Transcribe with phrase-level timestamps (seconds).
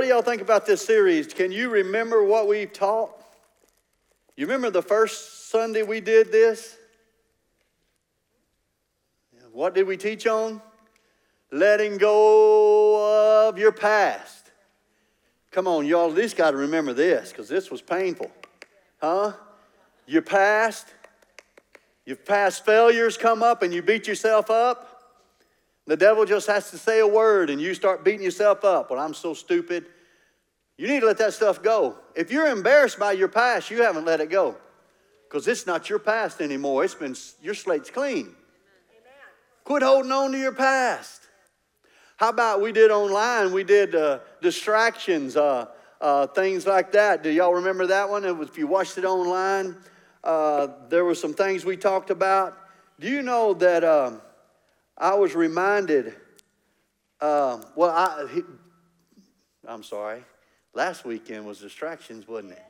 [0.00, 1.26] what do y'all think about this series?
[1.34, 3.10] Can you remember what we've taught?
[4.34, 6.78] You remember the first Sunday we did this?
[9.52, 10.62] What did we teach on?
[11.52, 14.50] Letting go of your past.
[15.50, 18.30] Come on, y'all, at least got to remember this because this was painful.
[19.02, 19.34] Huh?
[20.06, 20.86] Your past,
[22.06, 24.89] your past failures come up and you beat yourself up.
[25.90, 28.92] The devil just has to say a word and you start beating yourself up.
[28.92, 29.86] Well, I'm so stupid.
[30.78, 31.98] You need to let that stuff go.
[32.14, 34.54] If you're embarrassed by your past, you haven't let it go.
[35.24, 36.84] Because it's not your past anymore.
[36.84, 38.26] It's been your slate's clean.
[38.26, 38.36] Amen.
[39.64, 41.22] Quit holding on to your past.
[42.18, 43.52] How about we did online?
[43.52, 45.66] We did uh, distractions, uh,
[46.00, 47.24] uh, things like that.
[47.24, 48.22] Do y'all remember that one?
[48.38, 49.74] Was, if you watched it online,
[50.22, 52.56] uh, there were some things we talked about.
[53.00, 53.82] Do you know that?
[55.00, 56.08] I was reminded,
[57.22, 58.42] um, well, I, he,
[59.66, 60.22] I'm sorry,
[60.74, 62.62] last weekend was distractions, wasn't it?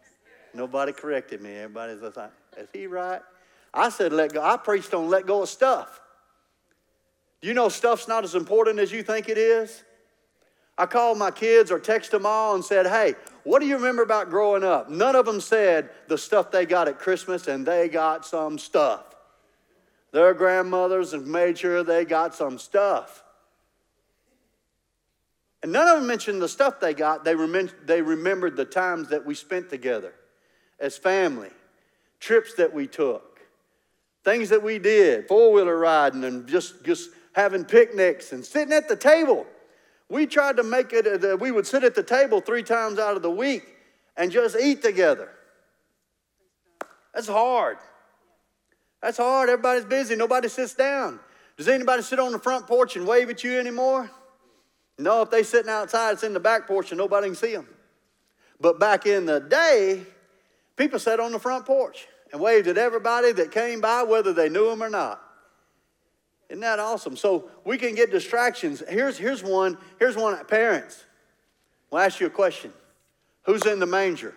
[0.55, 1.57] Nobody corrected me.
[1.57, 3.21] Everybody's like, is he right?
[3.75, 4.43] I said, let go.
[4.43, 6.01] I preached on let go of stuff.
[7.41, 9.83] Do you know stuff's not as important as you think it is?
[10.79, 14.03] I called my kids or texted them all and said, hey, what do you remember
[14.03, 14.89] about growing up?
[14.89, 19.10] None of them said the stuff they got at Christmas and they got some stuff.
[20.13, 23.23] Their grandmothers have made sure they got some stuff.
[25.63, 27.25] And none of them mentioned the stuff they got.
[27.25, 30.15] They, rem- they remembered the times that we spent together
[30.79, 31.51] as family,
[32.19, 33.41] trips that we took,
[34.25, 38.89] things that we did, four wheeler riding, and just, just having picnics and sitting at
[38.89, 39.47] the table.
[40.09, 42.99] We tried to make it uh, that we would sit at the table three times
[42.99, 43.77] out of the week
[44.17, 45.31] and just eat together.
[47.15, 47.79] That's hard.
[49.03, 49.49] That's hard.
[49.49, 50.17] Everybody's busy.
[50.17, 51.21] Nobody sits down.
[51.57, 54.11] Does anybody sit on the front porch and wave at you anymore?
[54.99, 57.67] No, if they're sitting outside, it's in the back porch and nobody can see them.
[58.61, 60.03] But back in the day,
[60.77, 64.49] people sat on the front porch and waved at everybody that came by, whether they
[64.49, 65.23] knew them or not.
[66.51, 67.17] Isn't that awesome?
[67.17, 68.83] So we can get distractions.
[68.89, 69.79] Here's, here's one.
[69.99, 70.45] Here's one.
[70.47, 71.05] Parents,
[71.93, 72.73] I'll ask you a question.
[73.45, 74.35] Who's in the manger?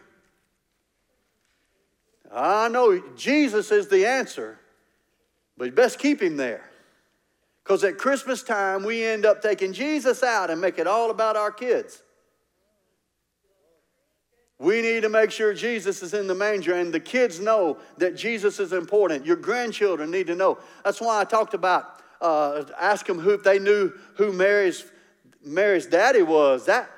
[2.34, 4.60] I know Jesus is the answer,
[5.58, 6.70] but you best keep him there.
[7.64, 11.38] Because at Christmas time, we end up taking Jesus out and make it all about
[11.38, 12.02] our kids.
[14.60, 18.16] We need to make sure Jesus is in the manger, and the kids know that
[18.16, 19.26] Jesus is important.
[19.26, 20.58] Your grandchildren need to know.
[20.84, 24.86] That's why I talked about uh, ask them who if they knew who Mary's
[25.44, 26.66] Mary's daddy was.
[26.66, 26.90] That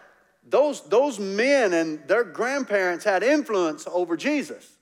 [0.48, 4.75] those those men and their grandparents had influence over Jesus.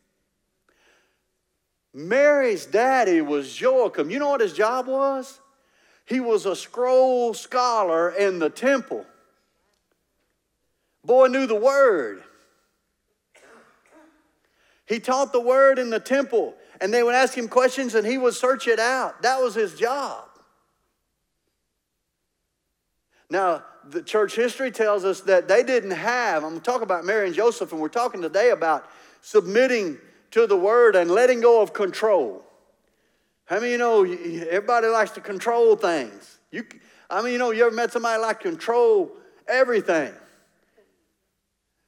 [1.93, 4.09] Mary's daddy was Joachim.
[4.09, 5.39] You know what his job was?
[6.05, 9.05] He was a scroll scholar in the temple.
[11.05, 12.23] Boy knew the word.
[14.85, 18.17] He taught the word in the temple, and they would ask him questions and he
[18.17, 19.21] would search it out.
[19.21, 20.25] That was his job.
[23.29, 27.35] Now, the church history tells us that they didn't have, I'm talking about Mary and
[27.35, 28.89] Joseph, and we're talking today about
[29.21, 29.97] submitting
[30.33, 32.43] to the word and letting go of control.
[33.45, 36.39] How many you know everybody likes to control things?
[36.49, 36.65] You,
[37.07, 39.11] I mean, you know, you ever met somebody like control
[39.47, 40.11] everything?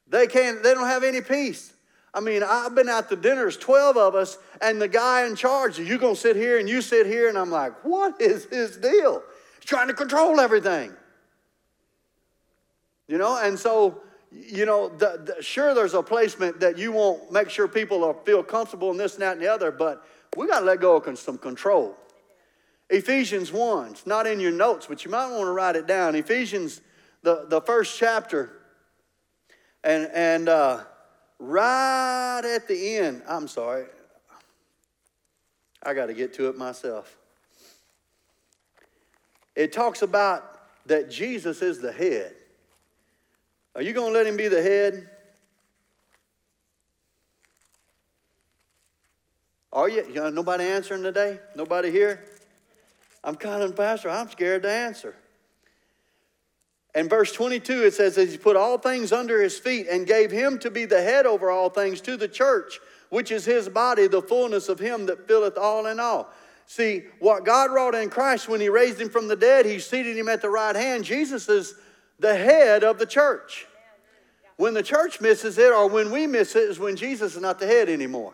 [0.07, 1.73] They can't, they don't have any peace.
[2.13, 5.79] I mean, I've been out to dinners, 12 of us, and the guy in charge,
[5.79, 9.23] you gonna sit here and you sit here, and I'm like, what is his deal?
[9.59, 10.93] He's trying to control everything.
[13.07, 14.01] You know, and so
[14.35, 18.13] you know, the, the, sure, there's a placement that you won't make sure people are,
[18.25, 20.05] feel comfortable in this and that and the other, but
[20.35, 21.95] we got to let go of some control.
[22.89, 26.15] Ephesians 1, it's not in your notes, but you might want to write it down.
[26.15, 26.81] Ephesians,
[27.23, 28.51] the, the first chapter,
[29.83, 30.81] and, and uh,
[31.39, 33.85] right at the end, I'm sorry,
[35.81, 37.17] I got to get to it myself.
[39.55, 40.51] It talks about
[40.87, 42.35] that Jesus is the head.
[43.75, 45.09] Are you going to let him be the head?
[49.73, 50.05] Are you?
[50.07, 51.39] you know, nobody answering today?
[51.55, 52.23] Nobody here?
[53.23, 54.09] I'm of pastor.
[54.09, 55.15] I'm scared to answer.
[56.93, 60.31] In verse 22, it says that he put all things under his feet and gave
[60.31, 62.79] him to be the head over all things to the church,
[63.09, 66.29] which is his body, the fullness of him that filleth all in all.
[66.67, 70.17] See, what God wrought in Christ when He raised Him from the dead, He seated
[70.17, 71.03] Him at the right hand.
[71.03, 71.75] Jesus is
[72.19, 73.67] the head of the church.
[74.57, 77.59] When the church misses it or when we miss it is when Jesus is not
[77.59, 78.33] the head anymore.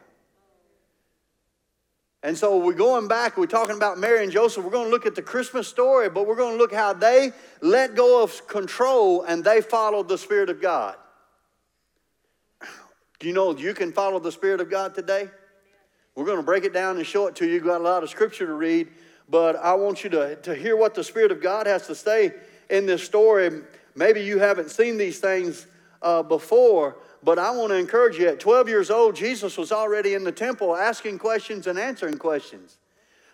[2.23, 4.63] And so we're going back, we're talking about Mary and Joseph.
[4.63, 7.31] We're going to look at the Christmas story, but we're going to look how they
[7.61, 10.95] let go of control and they followed the Spirit of God.
[13.19, 15.29] Do you know you can follow the Spirit of God today?
[16.13, 17.53] We're going to break it down and show it to you.
[17.53, 18.89] You've got a lot of scripture to read,
[19.27, 22.33] but I want you to, to hear what the Spirit of God has to say
[22.71, 23.61] in this story.
[23.93, 25.67] Maybe you haven't seen these things
[26.01, 28.27] uh, before, but I want to encourage you.
[28.27, 32.77] At 12 years old, Jesus was already in the temple asking questions and answering questions.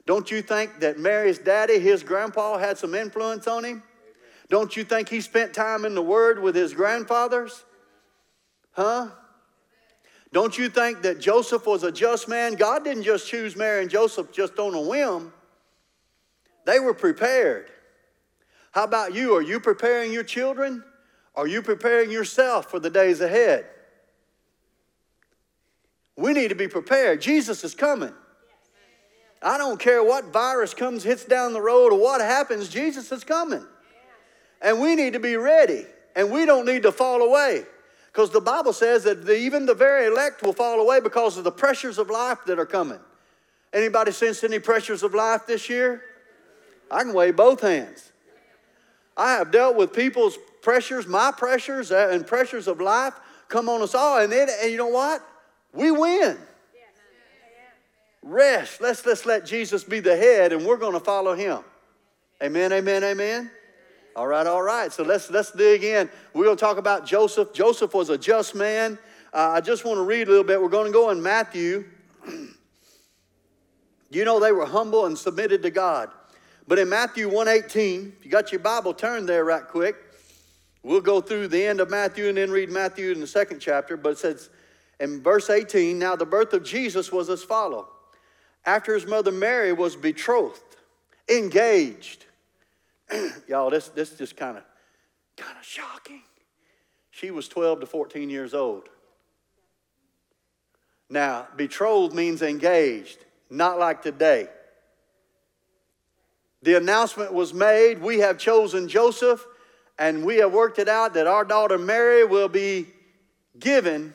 [0.05, 3.83] Don't you think that Mary's daddy, his grandpa, had some influence on him?
[4.49, 7.63] Don't you think he spent time in the Word with his grandfathers?
[8.71, 9.09] Huh?
[10.31, 12.55] Don't you think that Joseph was a just man?
[12.55, 15.33] God didn't just choose Mary and Joseph just on a whim,
[16.65, 17.69] they were prepared.
[18.77, 19.33] How about you?
[19.33, 20.83] Are you preparing your children?
[21.33, 23.65] Are you preparing yourself for the days ahead?
[26.15, 27.19] We need to be prepared.
[27.19, 28.13] Jesus is coming.
[29.41, 33.23] I don't care what virus comes, hits down the road, or what happens, Jesus is
[33.23, 33.65] coming.
[34.61, 35.87] And we need to be ready.
[36.15, 37.63] And we don't need to fall away.
[38.13, 41.43] Because the Bible says that the, even the very elect will fall away because of
[41.43, 42.99] the pressures of life that are coming.
[43.73, 46.03] Anybody sense any pressures of life this year?
[46.91, 48.11] I can wave both hands.
[49.17, 53.13] I have dealt with people's pressures, my pressures, uh, and pressures of life
[53.47, 54.19] come on us all.
[54.19, 55.21] And, then, and you know what?
[55.73, 56.37] We win.
[58.21, 58.81] Rest.
[58.81, 61.59] Let's, let's let Jesus be the head and we're going to follow him.
[62.43, 63.49] Amen, amen, amen.
[64.15, 64.91] All right, all right.
[64.91, 66.09] So let's let's dig in.
[66.33, 67.53] We're going to talk about Joseph.
[67.53, 68.97] Joseph was a just man.
[69.31, 70.59] Uh, I just want to read a little bit.
[70.61, 71.85] We're going to go in Matthew.
[74.09, 76.09] you know they were humble and submitted to God.
[76.67, 79.95] But in Matthew 118, if you got your Bible, turn there right quick.
[80.83, 83.95] We'll go through the end of Matthew and then read Matthew in the second chapter.
[83.95, 84.49] But it says,
[84.99, 87.87] in verse 18, now the birth of Jesus was as follow.
[88.65, 90.61] After his mother Mary was betrothed,
[91.29, 92.25] engaged.
[93.47, 94.63] Y'all, this this just kind of
[95.37, 96.23] kind of shocking.
[97.11, 98.89] She was 12 to 14 years old.
[101.09, 103.19] Now, betrothed means engaged,
[103.49, 104.49] not like today.
[106.67, 109.45] The announcement was made, we have chosen Joseph,
[109.97, 112.87] and we have worked it out that our daughter Mary will be
[113.57, 114.13] given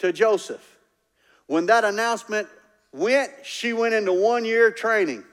[0.00, 0.76] to Joseph.
[1.46, 2.48] When that announcement
[2.92, 5.24] went, she went into one year training.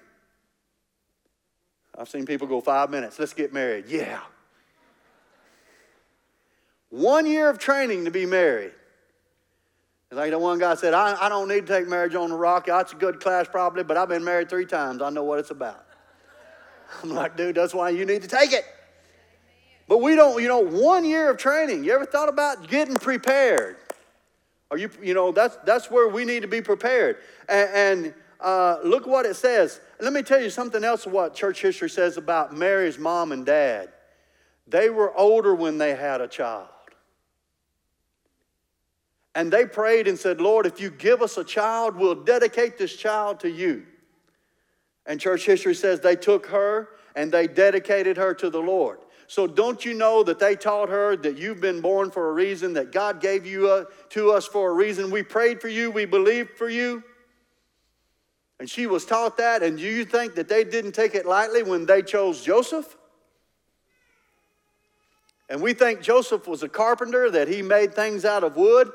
[2.00, 3.90] I've seen people go five minutes, let's get married.
[3.90, 4.22] Yeah.
[6.92, 8.72] One year of training to be married.
[10.12, 12.68] Like the one guy said, I, I don't need to take marriage on the rock.
[12.68, 15.02] That's a good class probably, but I've been married three times.
[15.02, 15.88] I know what it's about.
[17.02, 18.66] I'm like, dude, that's why you need to take it.
[19.88, 21.84] But we don't, you know, one year of training.
[21.84, 23.78] You ever thought about getting prepared?
[24.72, 27.18] Are you, you know, that's, that's where we need to be prepared.
[27.48, 29.80] And, and uh, look what it says.
[30.00, 33.90] Let me tell you something else what church history says about Mary's mom and dad.
[34.68, 36.68] They were older when they had a child.
[39.36, 42.96] And they prayed and said, Lord, if you give us a child, we'll dedicate this
[42.96, 43.86] child to you.
[45.06, 49.00] And church history says they took her and they dedicated her to the Lord.
[49.28, 52.74] So don't you know that they taught her that you've been born for a reason,
[52.74, 55.10] that God gave you uh, to us for a reason?
[55.10, 57.04] We prayed for you, we believed for you.
[58.60, 61.64] And she was taught that, and do you think that they didn't take it lightly
[61.64, 62.96] when they chose Joseph?
[65.50, 68.92] And we think Joseph was a carpenter, that he made things out of wood.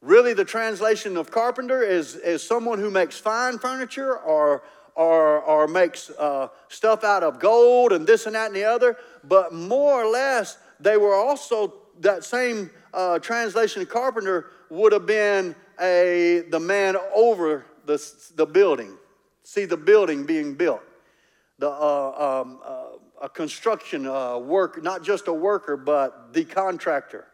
[0.00, 4.62] Really, the translation of carpenter is, is someone who makes fine furniture or
[4.96, 8.96] or, or makes uh, stuff out of gold and this and that and the other,
[9.22, 15.54] but more or less, they were also, that same uh, translation carpenter would have been
[15.80, 18.02] a, the man over the,
[18.34, 18.96] the building.
[19.44, 20.82] See the building being built.
[21.58, 22.84] The, uh, um, uh,
[23.22, 27.26] a construction uh, work, not just a worker, but the contractor.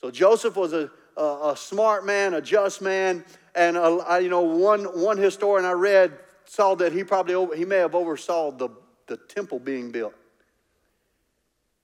[0.00, 3.24] So Joseph was a, a, a smart man, a just man,
[3.54, 6.12] and uh, you know, one, one historian I read
[6.44, 8.68] saw that he probably over, he may have oversaw the,
[9.06, 10.14] the temple being built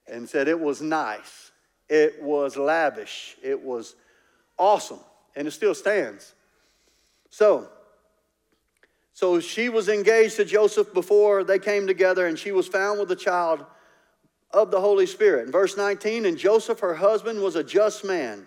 [0.06, 1.50] and said it was nice,
[1.88, 3.94] it was lavish, it was
[4.58, 5.00] awesome,
[5.34, 6.34] and it still stands.
[7.30, 7.68] So,
[9.12, 13.10] so she was engaged to Joseph before they came together, and she was found with
[13.10, 13.64] a child
[14.52, 15.46] of the Holy Spirit.
[15.46, 18.46] In verse 19, and Joseph, her husband, was a just man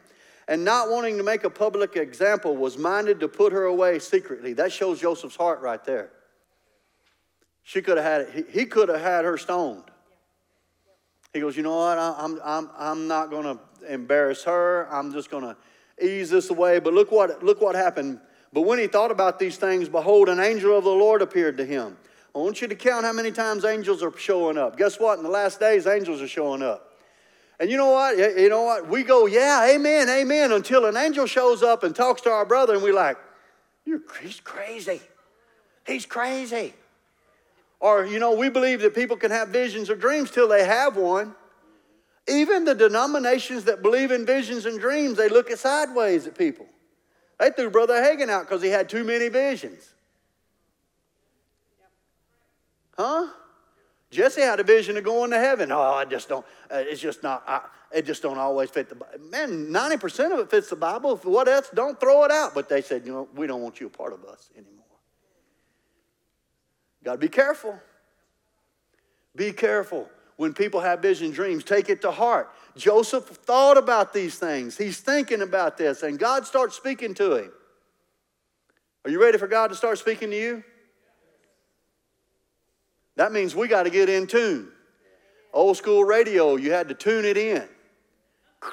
[0.49, 4.53] and not wanting to make a public example, was minded to put her away secretly.
[4.53, 6.09] That shows Joseph's heart right there.
[7.61, 9.83] She could have had it, he, could have had her stoned.
[11.33, 11.99] He goes, You know what?
[11.99, 14.87] I, I'm, I'm, I'm not going to embarrass her.
[14.91, 15.55] I'm just going to
[16.03, 16.79] ease this away.
[16.79, 18.19] But look what, look what happened.
[18.51, 21.65] But when he thought about these things, behold, an angel of the Lord appeared to
[21.65, 21.95] him.
[22.33, 24.77] I want you to count how many times angels are showing up.
[24.77, 25.19] Guess what?
[25.19, 26.88] In the last days, angels are showing up.
[27.59, 28.17] And you know what?
[28.17, 28.87] You know what?
[28.87, 32.73] We go, yeah, amen, amen, until an angel shows up and talks to our brother,
[32.73, 33.17] and we're like,
[33.85, 35.01] You're, he's crazy.
[35.85, 36.73] He's crazy.
[37.79, 40.95] Or, you know, we believe that people can have visions or dreams till they have
[40.95, 41.33] one.
[42.27, 46.67] Even the denominations that believe in visions and dreams, they look at sideways at people.
[47.39, 49.93] They threw Brother Hagin out because he had too many visions.
[52.97, 53.27] Huh?
[54.11, 55.71] Jesse had a vision of going to heaven.
[55.71, 57.61] Oh, I just don't, uh, it's just not, I,
[57.91, 59.19] it just don't always fit the Bible.
[59.29, 61.17] Man, 90% of it fits the Bible.
[61.17, 61.69] What else?
[61.73, 62.55] Don't throw it out.
[62.55, 64.73] But they said, you know, we don't want you a part of us anymore.
[67.03, 67.79] Got to be careful.
[69.35, 70.09] Be careful.
[70.37, 72.49] When people have vision dreams, take it to heart.
[72.75, 74.77] Joseph thought about these things.
[74.77, 77.51] He's thinking about this, and God starts speaking to him.
[79.05, 80.63] Are you ready for God to start speaking to you?
[83.19, 84.69] That means we got to get in tune.
[85.51, 87.67] Old school radio, you had to tune it in.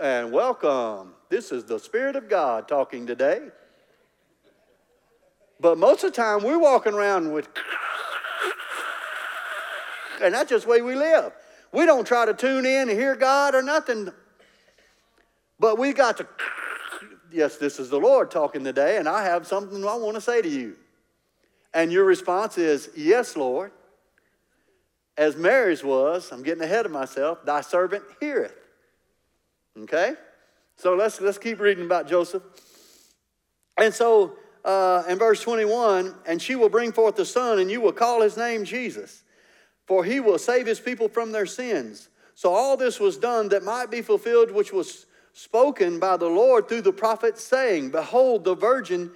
[0.00, 1.12] And welcome.
[1.28, 3.48] This is the Spirit of God talking today.
[5.60, 7.48] But most of the time, we're walking around with,
[10.22, 11.32] and that's just the way we live.
[11.70, 14.08] We don't try to tune in and hear God or nothing.
[15.60, 16.26] But we got to,
[17.30, 20.42] yes, this is the Lord talking today, and I have something I want to say
[20.42, 20.76] to you.
[21.74, 23.72] And your response is, Yes, Lord.
[25.16, 28.56] As Mary's was, I'm getting ahead of myself, thy servant heareth.
[29.78, 30.14] Okay?
[30.76, 32.42] So let's, let's keep reading about Joseph.
[33.76, 37.80] And so uh, in verse 21, and she will bring forth a son, and you
[37.80, 39.22] will call his name Jesus,
[39.86, 42.08] for he will save his people from their sins.
[42.34, 46.68] So all this was done that might be fulfilled, which was spoken by the Lord
[46.68, 49.12] through the prophet, saying, Behold, the virgin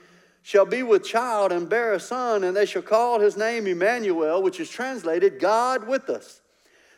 [0.48, 4.42] shall be with child and bear a son, and they shall call his name Emmanuel,
[4.42, 6.40] which is translated God with us.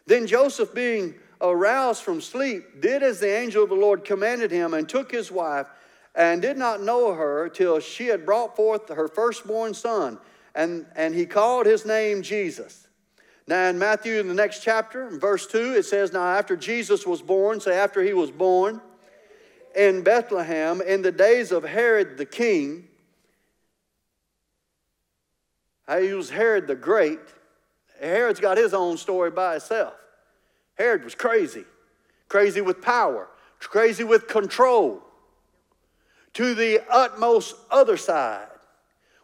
[0.06, 4.72] Then Joseph, being aroused from sleep, did as the angel of the Lord commanded him,
[4.72, 5.66] and took his wife,
[6.14, 10.20] and did not know her till she had brought forth her firstborn son,
[10.54, 12.86] and, and he called his name Jesus.
[13.48, 17.04] Now, in Matthew, in the next chapter, in verse 2, it says, Now, after Jesus
[17.04, 18.80] was born, say, after he was born,
[19.74, 22.86] in Bethlehem, in the days of Herod the king,
[25.98, 27.20] he was Herod the Great.
[28.00, 29.94] Herod's got his own story by itself.
[30.76, 31.64] Herod was crazy,
[32.28, 33.28] crazy with power,
[33.58, 35.02] crazy with control,
[36.34, 38.46] to the utmost other side.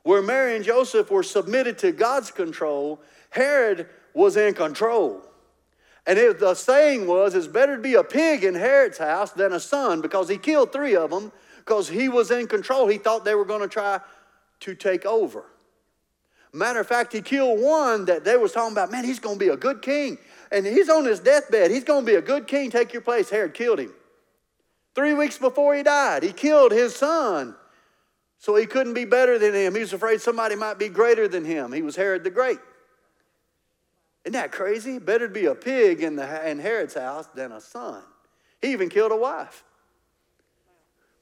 [0.02, 5.22] Where Mary and Joseph were submitted to God's control, Herod was in control.
[6.06, 9.52] And it, the saying was, it's better to be a pig in Herod's house than
[9.52, 12.86] a son because he killed three of them because he was in control.
[12.86, 14.00] He thought they were going to try
[14.60, 15.44] to take over.
[16.56, 19.44] Matter of fact, he killed one that they was talking about, man, he's going to
[19.44, 20.16] be a good king.
[20.50, 21.70] And he's on his deathbed.
[21.70, 22.70] He's going to be a good king.
[22.70, 23.28] Take your place.
[23.28, 23.92] Herod killed him.
[24.94, 27.54] Three weeks before he died, he killed his son.
[28.38, 29.74] So he couldn't be better than him.
[29.74, 31.72] He was afraid somebody might be greater than him.
[31.72, 32.58] He was Herod the Great.
[34.24, 34.98] Isn't that crazy?
[34.98, 38.02] Better to be a pig in, the, in Herod's house than a son.
[38.62, 39.62] He even killed a wife.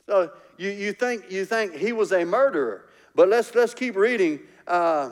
[0.06, 2.86] So you, you, think, you think he was a murderer.
[3.16, 4.38] But let's, let's keep reading.
[4.66, 5.10] Uh,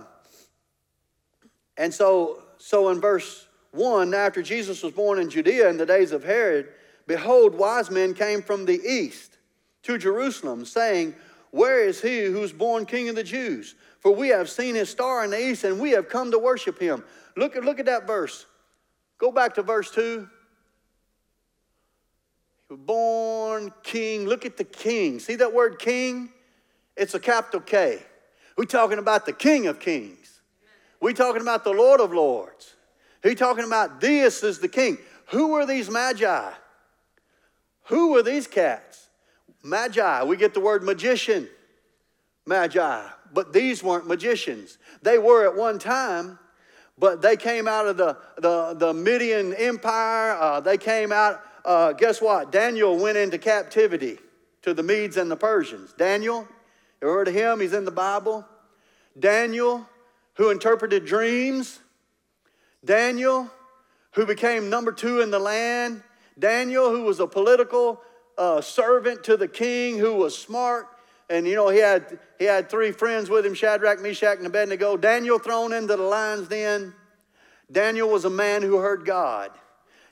[1.77, 6.13] and so, so in verse 1, after Jesus was born in Judea in the days
[6.13, 6.69] of Herod,
[7.07, 9.39] behold, wise men came from the east
[9.83, 11.15] to Jerusalem, saying,
[11.51, 13.75] Where is he who's born king of the Jews?
[14.01, 16.79] For we have seen his star in the east, and we have come to worship
[16.79, 17.05] him.
[17.37, 18.47] Look at, look at that verse.
[19.19, 20.29] Go back to verse 2.
[22.69, 24.27] He was born king.
[24.27, 25.21] Look at the king.
[25.21, 26.31] See that word king?
[26.97, 28.03] It's a capital K.
[28.57, 30.32] We're talking about the King of Kings.
[31.03, 32.77] We talking about the Lord of Lords.
[33.25, 34.99] He talking about this is the king.
[35.31, 36.53] Who were these magi?
[37.87, 39.09] Who were these cats?
[39.65, 40.23] Magi.
[40.23, 41.49] We get the word magician.
[42.47, 43.03] Magi.
[43.35, 44.79] But these weren't magicians.
[45.03, 46.39] They were at one time,
[46.97, 50.37] but they came out of the, the, the Median Empire.
[50.39, 52.53] Uh, they came out, uh, guess what?
[52.53, 54.19] Daniel went into captivity
[54.63, 55.93] to the Medes and the Persians.
[55.95, 56.47] Daniel,
[57.01, 57.59] you heard of him?
[57.59, 58.47] He's in the Bible.
[59.19, 59.89] Daniel
[60.35, 61.81] who interpreted dreams,
[62.85, 63.51] Daniel,
[64.13, 66.03] who became number two in the land,
[66.39, 68.01] Daniel, who was a political
[68.39, 70.87] uh, servant to the king who was smart.
[71.31, 74.97] And you know, he had he had three friends with him, Shadrach, Meshach, and Abednego.
[74.97, 76.95] Daniel thrown into the lion's den.
[77.71, 79.51] Daniel was a man who heard God.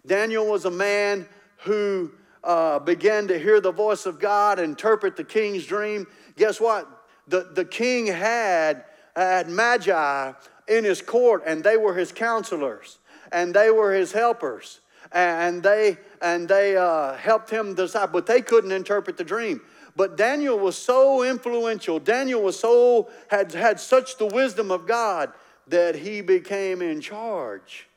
[0.07, 1.27] Daniel was a man
[1.59, 2.11] who
[2.43, 6.07] uh, began to hear the voice of God, interpret the king's dream.
[6.37, 6.89] Guess what?
[7.29, 8.85] The, the king had,
[9.17, 10.33] had magi
[10.69, 12.99] in his court, and they were his counselors,
[13.33, 14.81] and they were his helpers,
[15.13, 19.61] and they and they uh, helped him decide, but they couldn't interpret the dream.
[19.97, 21.99] But Daniel was so influential.
[21.99, 25.33] Daniel was so had had such the wisdom of God
[25.67, 27.89] that he became in charge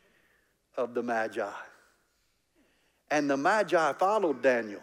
[0.76, 1.52] of the magi.
[3.12, 4.82] And the magi followed Daniel.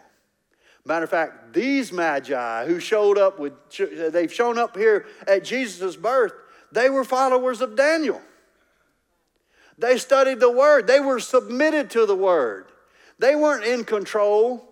[0.85, 3.53] Matter of fact, these magi who showed up with,
[4.13, 6.33] they've shown up here at Jesus' birth,
[6.73, 8.21] they were followers of Daniel.
[9.77, 12.67] They studied the word, they were submitted to the word.
[13.19, 14.67] They weren't in control.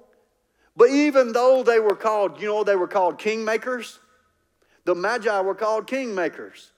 [0.75, 3.99] But even though they were called, you know, they were called kingmakers,
[4.85, 6.71] the magi were called kingmakers.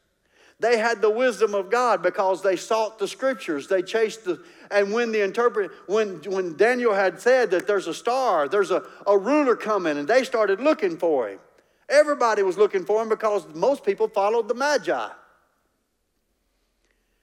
[0.58, 3.68] They had the wisdom of God because they sought the scriptures.
[3.68, 7.94] They chased the, and when the interpret, when, when Daniel had said that there's a
[7.94, 11.40] star, there's a, a ruler coming, and they started looking for him.
[11.88, 15.08] Everybody was looking for him because most people followed the Magi.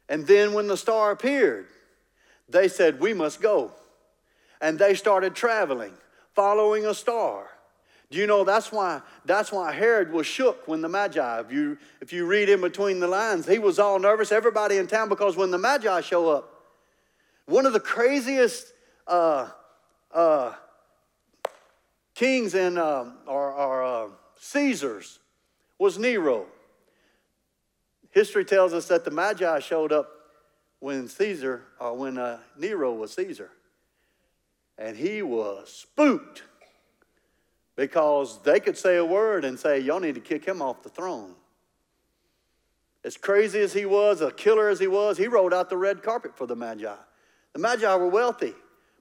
[0.10, 1.68] And then when the star appeared,
[2.50, 3.72] they said, We must go.
[4.60, 5.94] And they started traveling,
[6.34, 7.48] following a star.
[8.10, 11.77] Do you know that's why that's why Herod was shook when the Magi, if you
[12.01, 15.36] if you read in between the lines, he was all nervous, everybody in town, because
[15.36, 16.57] when the Magi show up,
[17.48, 18.74] one of the craziest
[19.08, 19.50] uh,
[20.13, 20.54] uh,
[22.13, 25.20] kings in uh, our, our uh, Caesars
[25.80, 26.46] was Nero.
[28.12, 30.10] History tells us that the Magi showed up
[30.80, 33.50] when Caesar, or when uh, Nero was Caesar,
[34.78, 36.43] and he was spooked
[37.76, 40.89] because they could say a word and say, Y'all need to kick him off the
[40.89, 41.34] throne.
[43.04, 46.04] As crazy as he was, a killer as he was, he rolled out the red
[46.04, 46.95] carpet for the Magi.
[47.58, 48.54] The Magi were wealthy,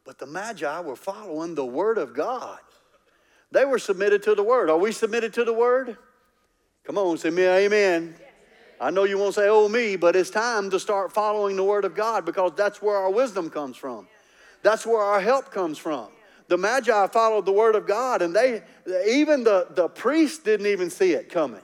[0.07, 2.59] but the Magi were following the Word of God.
[3.51, 4.71] They were submitted to the Word.
[4.71, 5.99] Are we submitted to the Word?
[6.85, 8.15] Come on, say me, amen.
[8.81, 11.85] I know you won't say, oh, me, but it's time to start following the Word
[11.85, 14.09] of God because that's where our wisdom comes from.
[14.63, 16.09] That's where our help comes from
[16.49, 18.63] the Magi followed the word of God, and they
[19.07, 21.61] even the, the priests didn't even see it coming.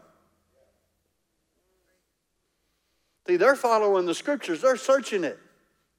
[3.29, 5.39] See, they're following the scriptures, they're searching it.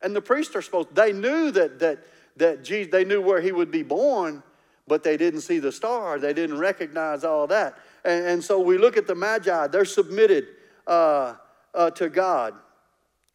[0.04, 2.00] And the priests are supposed, they knew that that
[2.38, 4.44] that Jesus, they knew where he would be born,
[4.88, 6.20] but they didn't see the star.
[6.20, 7.78] They didn't recognize all that.
[8.04, 10.48] And, and so we look at the Magi, they're submitted
[10.88, 11.36] uh,
[11.74, 12.54] uh, to God.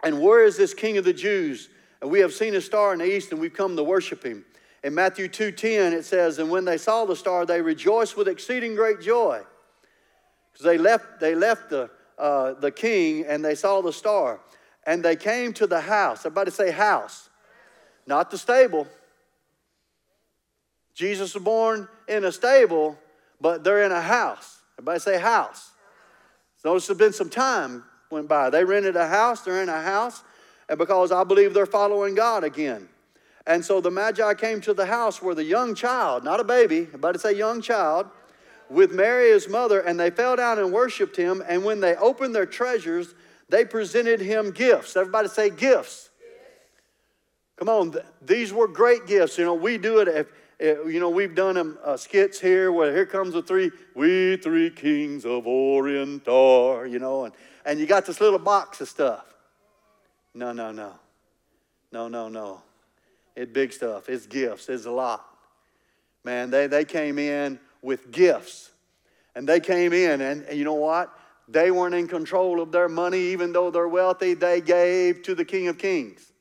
[0.03, 1.69] And where is this King of the Jews?
[2.01, 4.45] And we have seen a star in the east and we've come to worship him.
[4.85, 8.77] In Matthew 2:10 it says, "And when they saw the star, they rejoiced with exceeding
[8.77, 9.45] great joy."
[10.53, 14.41] Because they left, they left the, uh, the king and they saw the star.
[14.89, 16.21] And they came to the house.
[16.25, 17.29] Everybody say house.
[18.07, 18.87] Not the stable.
[20.95, 22.99] Jesus was born in a stable,
[23.39, 24.63] but they're in a house.
[24.79, 25.73] Everybody say house.
[26.65, 28.49] Notice there's been some time went by.
[28.49, 30.25] They rented a house, they're in a house,
[30.71, 32.89] and because I believe they're following God again.
[33.47, 36.89] And so the Magi came to the house where the young child, not a baby,
[36.95, 38.07] it's a young child,
[38.71, 41.43] with Mary his mother, and they fell down and worshiped him.
[41.47, 43.15] And when they opened their treasures,
[43.49, 44.97] they presented him gifts.
[44.97, 46.11] Everybody say gifts.
[47.57, 49.37] Come on, these were great gifts.
[49.37, 50.27] You know, we do it if,
[50.61, 54.71] you know, we've done them uh, skits here where here comes the three, we three
[54.71, 57.35] kings of Orient are, you know, and,
[57.65, 59.25] and you got this little box of stuff.
[60.35, 60.93] No, no, no.
[61.91, 62.63] No, no, no.
[63.35, 64.09] It's big stuff.
[64.09, 64.69] It's gifts.
[64.69, 65.25] It's a lot.
[66.23, 68.71] Man, they, they came in with gifts.
[69.35, 71.17] And they came in, and, and you know what?
[71.49, 74.35] They weren't in control of their money, even though they're wealthy.
[74.35, 76.33] They gave to the King of Kings.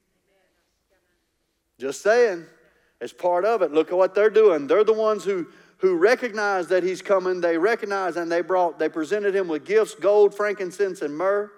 [1.79, 2.45] Just saying.
[2.99, 3.71] It's part of it.
[3.71, 4.67] Look at what they're doing.
[4.67, 7.39] They're the ones who, who recognize that he's coming.
[7.39, 11.51] They recognize and they brought, they presented him with gifts, gold, frankincense, and myrrh.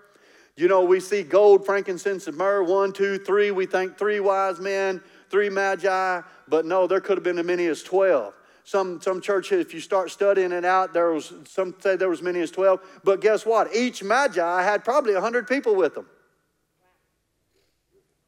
[0.57, 2.63] You know, we see gold, frankincense, and myrrh.
[2.63, 3.51] One, two, three.
[3.51, 7.67] We think three wise men three magi, but no, there could have been as many
[7.67, 8.33] as 12.
[8.69, 12.19] Some, some churches, if you start studying it out, there was some say there was
[12.19, 12.79] as many as 12.
[13.03, 13.75] But guess what?
[13.75, 16.05] Each magi had probably 100 people with them.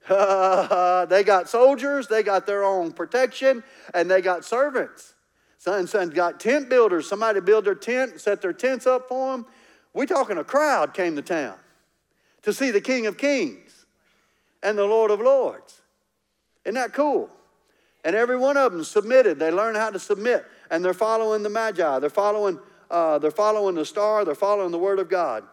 [1.09, 5.13] they got soldiers, they got their own protection, and they got servants.
[5.59, 7.07] Some, some got tent builders.
[7.07, 9.45] Somebody build their tent, set their tents up for them.
[9.93, 11.57] We talking a crowd came to town
[12.41, 13.85] to see the King of Kings
[14.63, 15.81] and the Lord of Lords.
[16.65, 17.29] Isn't that cool?
[18.03, 19.39] And every one of them submitted.
[19.39, 20.45] They learned how to submit.
[20.69, 21.99] And they're following the Magi.
[21.99, 22.59] They're following,
[22.89, 24.25] uh, they're following the star.
[24.25, 25.43] They're following the Word of God.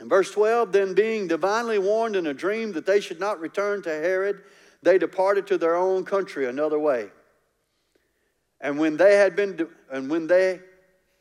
[0.00, 3.82] In verse 12, then being divinely warned in a dream that they should not return
[3.82, 4.42] to Herod,
[4.82, 7.10] they departed to their own country another way.
[8.60, 10.60] And when they had been, and when they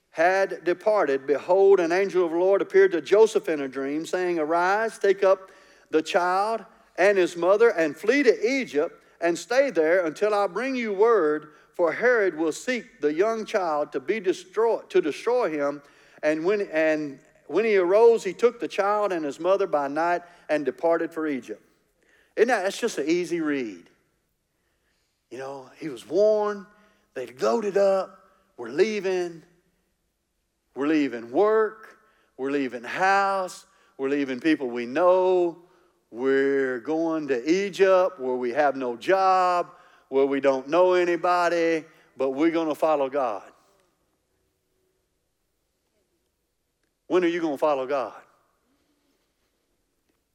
[0.09, 4.39] had departed, behold, an angel of the Lord appeared to Joseph in a dream, saying,
[4.39, 5.51] Arise, take up
[5.89, 6.63] the child
[6.97, 11.53] and his mother, and flee to Egypt, and stay there until I bring you word.
[11.73, 15.81] For Herod will seek the young child to be destroyed, to destroy him.
[16.21, 20.21] And when and when he arose, he took the child and his mother by night
[20.49, 21.63] and departed for Egypt.
[22.35, 23.89] Isn't that that's just an easy read?
[25.31, 26.67] You know, he was warned,
[27.15, 28.19] they loaded up,
[28.57, 29.41] we're leaving.
[30.75, 31.99] We're leaving work,
[32.35, 33.65] we're leaving house,
[33.97, 35.59] we're leaving people we know,
[36.13, 39.71] we're going to Egypt where we have no job,
[40.09, 41.83] where we don't know anybody,
[42.15, 43.41] but we're going to follow God.
[47.07, 48.13] When are you going to follow God?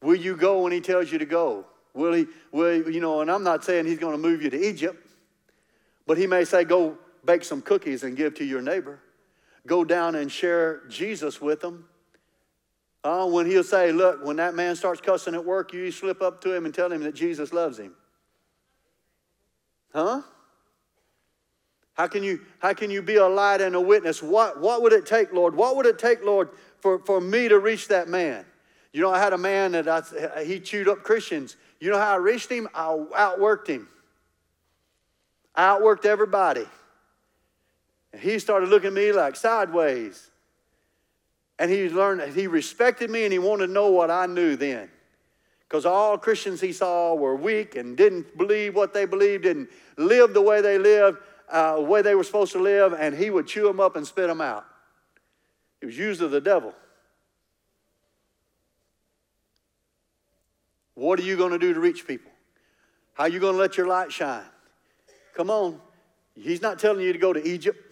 [0.02, 1.64] Will you go when He tells you to go?
[1.94, 4.68] Will He, will, you know, and I'm not saying He's going to move you to
[4.68, 5.06] Egypt,
[6.08, 8.98] but He may say, go bake some cookies and give to your neighbor
[9.68, 11.84] go down and share Jesus with them.
[13.08, 16.42] Uh, when he'll say, Look, when that man starts cussing at work, you slip up
[16.42, 17.94] to him and tell him that Jesus loves him.
[19.94, 20.20] Huh?
[21.94, 24.22] How can you, how can you be a light and a witness?
[24.22, 25.54] What, what would it take, Lord?
[25.54, 28.44] What would it take, Lord, for, for me to reach that man?
[28.92, 31.56] You know, I had a man that I, he chewed up Christians.
[31.80, 32.68] You know how I reached him?
[32.74, 33.88] I outworked him.
[35.54, 36.66] I outworked everybody.
[38.12, 40.27] And he started looking at me like sideways.
[41.58, 44.90] And he learned, he respected me and he wanted to know what I knew then.
[45.68, 50.32] Because all Christians he saw were weak and didn't believe what they believed, didn't live
[50.32, 51.18] the way they lived,
[51.50, 54.06] uh, the way they were supposed to live, and he would chew them up and
[54.06, 54.64] spit them out.
[55.80, 56.74] He was used of the devil.
[60.94, 62.32] What are you going to do to reach people?
[63.14, 64.44] How are you going to let your light shine?
[65.34, 65.80] Come on.
[66.34, 67.87] He's not telling you to go to Egypt.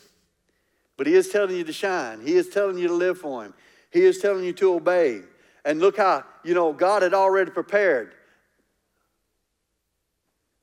[0.97, 2.21] But He is telling you to shine.
[2.21, 3.55] He is telling you to live for Him.
[3.91, 5.23] He is telling you to obey.
[5.65, 8.15] And look how, you know, God had already prepared.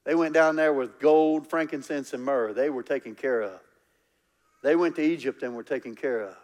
[0.05, 2.53] They went down there with gold, frankincense, and myrrh.
[2.53, 3.59] They were taken care of.
[4.61, 6.37] They went to Egypt and were taken care of.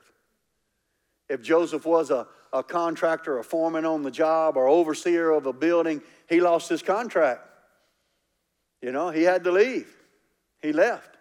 [1.29, 5.53] If Joseph was a, a contractor, a foreman on the job, or overseer of a
[5.53, 7.41] building, he lost his contract.
[8.81, 9.93] You know, he had to leave.
[10.61, 11.17] He left.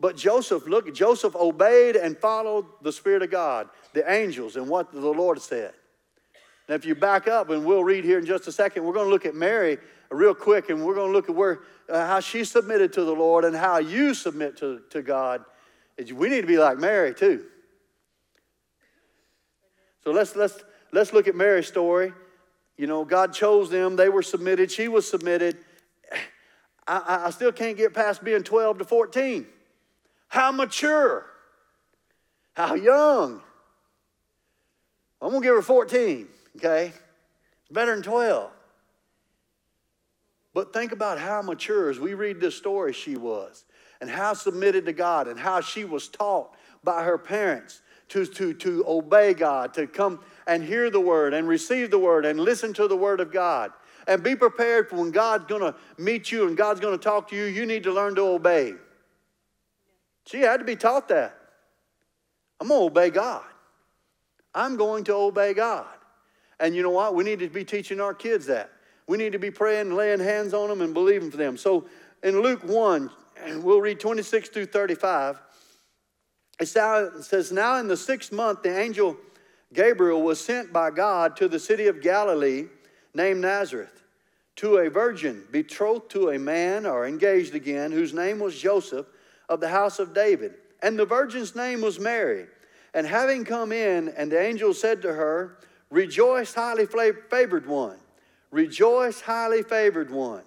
[0.00, 4.92] But Joseph, look, Joseph obeyed and followed the Spirit of God, the angels, and what
[4.92, 5.72] the Lord said.
[6.68, 9.06] Now, if you back up, and we'll read here in just a second, we're going
[9.06, 9.78] to look at Mary
[10.10, 13.12] real quick, and we're going to look at where uh, how she submitted to the
[13.12, 15.44] Lord and how you submit to, to God.
[16.14, 17.46] We need to be like Mary too.
[20.04, 22.12] So let's let's let's look at Mary's story.
[22.76, 24.70] You know, God chose them; they were submitted.
[24.70, 25.56] She was submitted.
[26.86, 29.46] I, I still can't get past being 12 to 14.
[30.28, 31.26] How mature?
[32.54, 33.40] How young?
[35.20, 36.92] I'm going to give her 14, okay?
[37.70, 38.50] Better than 12.
[40.54, 43.64] But think about how mature, as we read this story, she was,
[44.00, 48.54] and how submitted to God, and how she was taught by her parents to, to,
[48.54, 52.72] to obey God, to come and hear the word, and receive the word, and listen
[52.74, 53.72] to the word of God.
[54.06, 57.28] And be prepared for when God's going to meet you and God's going to talk
[57.28, 58.74] to you, you need to learn to obey.
[60.28, 61.34] She had to be taught that.
[62.60, 63.44] I'm going to obey God.
[64.54, 65.86] I'm going to obey God.
[66.60, 67.14] And you know what?
[67.14, 68.70] We need to be teaching our kids that.
[69.06, 71.56] We need to be praying laying hands on them and believing for them.
[71.56, 71.86] So
[72.22, 73.10] in Luke 1,
[73.62, 75.40] we'll read 26 through 35.
[76.60, 79.16] It says, Now in the sixth month, the angel
[79.72, 82.66] Gabriel was sent by God to the city of Galilee
[83.14, 84.02] named Nazareth
[84.56, 89.06] to a virgin betrothed to a man or engaged again whose name was Joseph
[89.48, 90.54] of the house of David.
[90.82, 92.46] And the virgin's name was Mary.
[92.94, 95.58] And having come in, and the angel said to her,
[95.90, 97.96] Rejoice, highly favored one.
[98.50, 100.42] Rejoice, highly favored one.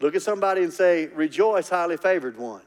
[0.00, 2.62] Look at somebody and say, Rejoice, highly favored one.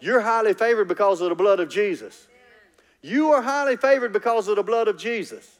[0.00, 2.26] You're highly favored because of the blood of Jesus.
[3.00, 5.58] You are highly favored because of the blood of Jesus.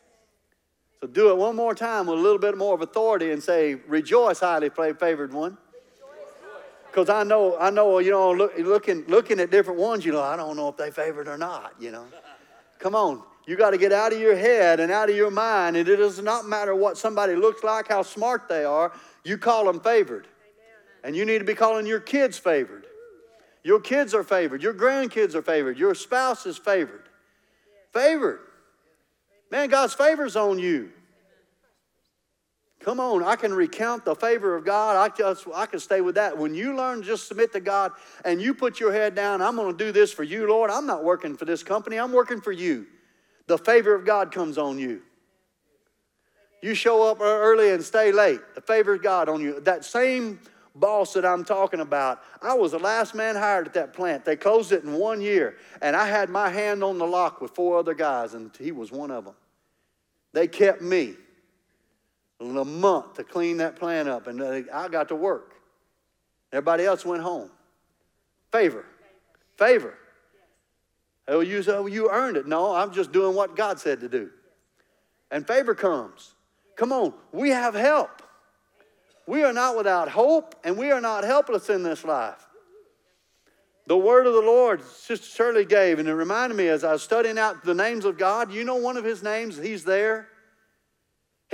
[1.01, 3.75] So do it one more time with a little bit more of authority and say,
[3.75, 5.57] Rejoice, highly favored one.
[6.95, 10.23] Because I know, I know, you know, look, looking, looking at different ones, you know,
[10.23, 12.07] I don't know if they favored or not, you know.
[12.79, 13.21] Come on.
[13.49, 15.77] You got to get out of your head and out of your mind.
[15.77, 18.93] And it does not matter what somebody looks like, how smart they are,
[19.25, 20.29] you call them favored.
[21.03, 22.87] And you need to be calling your kids favored.
[23.65, 24.63] Your kids are favored.
[24.63, 25.77] Your grandkids are favored.
[25.77, 27.09] Your spouse is favored.
[27.93, 28.39] Favored.
[29.51, 30.93] Man, God's favor's on you.
[32.85, 34.97] Come on, I can recount the favor of God.
[34.97, 36.37] I, just, I can stay with that.
[36.37, 37.93] When you learn to just submit to God
[38.27, 40.71] and you put your head down, I'm going to do this for you, Lord.
[40.71, 42.87] I'm not working for this company, I'm working for you.
[43.47, 45.01] The favor of God comes on you.
[46.63, 48.41] You show up early and stay late.
[48.55, 49.61] The favor of God on you.
[49.61, 50.39] That same
[50.75, 54.27] boss that I'm talking about, I was the last man hired at that plant.
[54.27, 57.53] They closed it in one year, and I had my hand on the lock with
[57.53, 59.35] four other guys, and he was one of them.
[60.35, 61.15] They kept me
[62.41, 65.55] a month to clean that plant up, and uh, I got to work.
[66.53, 67.51] Everybody else went home.
[68.53, 68.85] Favor.
[69.57, 69.95] Favor.
[71.27, 72.47] Oh, you, oh, you earned it.
[72.47, 74.31] No, I'm just doing what God said to do.
[75.31, 76.35] And favor comes.
[76.77, 78.23] Come on, we have help.
[79.27, 82.47] We are not without hope, and we are not helpless in this life.
[83.87, 87.03] The word of the Lord, Sister Shirley gave, and it reminded me as I was
[87.03, 90.29] studying out the names of God, you know one of his names, he's there.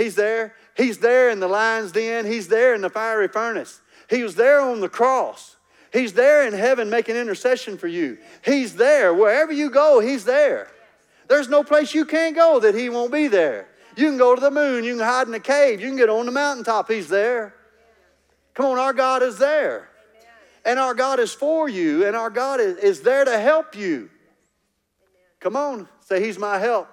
[0.01, 0.55] He's there.
[0.77, 2.25] He's there in the lion's den.
[2.25, 3.81] He's there in the fiery furnace.
[4.09, 5.57] He was there on the cross.
[5.93, 8.19] He's there in heaven making intercession for you.
[8.45, 9.13] He's there.
[9.13, 10.69] Wherever you go, He's there.
[11.29, 13.69] There's no place you can't go that He won't be there.
[13.97, 14.85] You can go to the moon.
[14.85, 15.81] You can hide in a cave.
[15.81, 16.89] You can get on the mountaintop.
[16.89, 17.55] He's there.
[18.55, 19.89] Come on, our God is there.
[20.65, 24.11] And our God is for you, and our God is, is there to help you.
[25.41, 26.89] Come on, say, He's my help.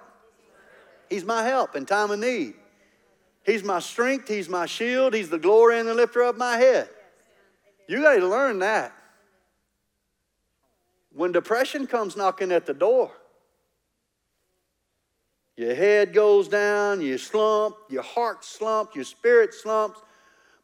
[1.08, 2.54] He's my help in time of need.
[3.48, 6.90] He's my strength, He's my shield, He's the glory and the lifter of my head.
[7.88, 8.92] You got to learn that.
[11.14, 13.10] When depression comes knocking at the door,
[15.56, 19.98] your head goes down, you slump, your heart slumps, your spirit slumps.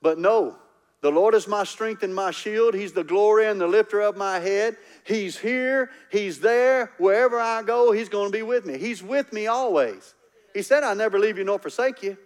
[0.03, 0.59] But no,
[1.01, 2.75] the Lord is my strength and my shield.
[2.75, 4.77] He's the glory and the lifter of my head.
[5.05, 6.93] He's here, He's there.
[6.99, 8.77] Wherever I go, He's going to be with me.
[8.77, 10.15] He's with me always.
[10.53, 12.19] He said, I never leave you nor forsake you.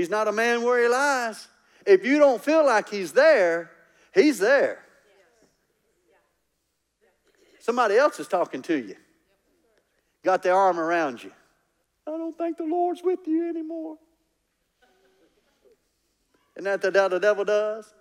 [0.00, 1.46] He's not a man where he lies.
[1.84, 3.70] If you don't feel like he's there,
[4.14, 4.78] he's there.
[7.58, 8.96] Somebody else is talking to you.
[10.24, 11.30] Got their arm around you.
[12.06, 13.98] I don't think the Lord's with you anymore.
[16.56, 17.92] Isn't that the, the devil does?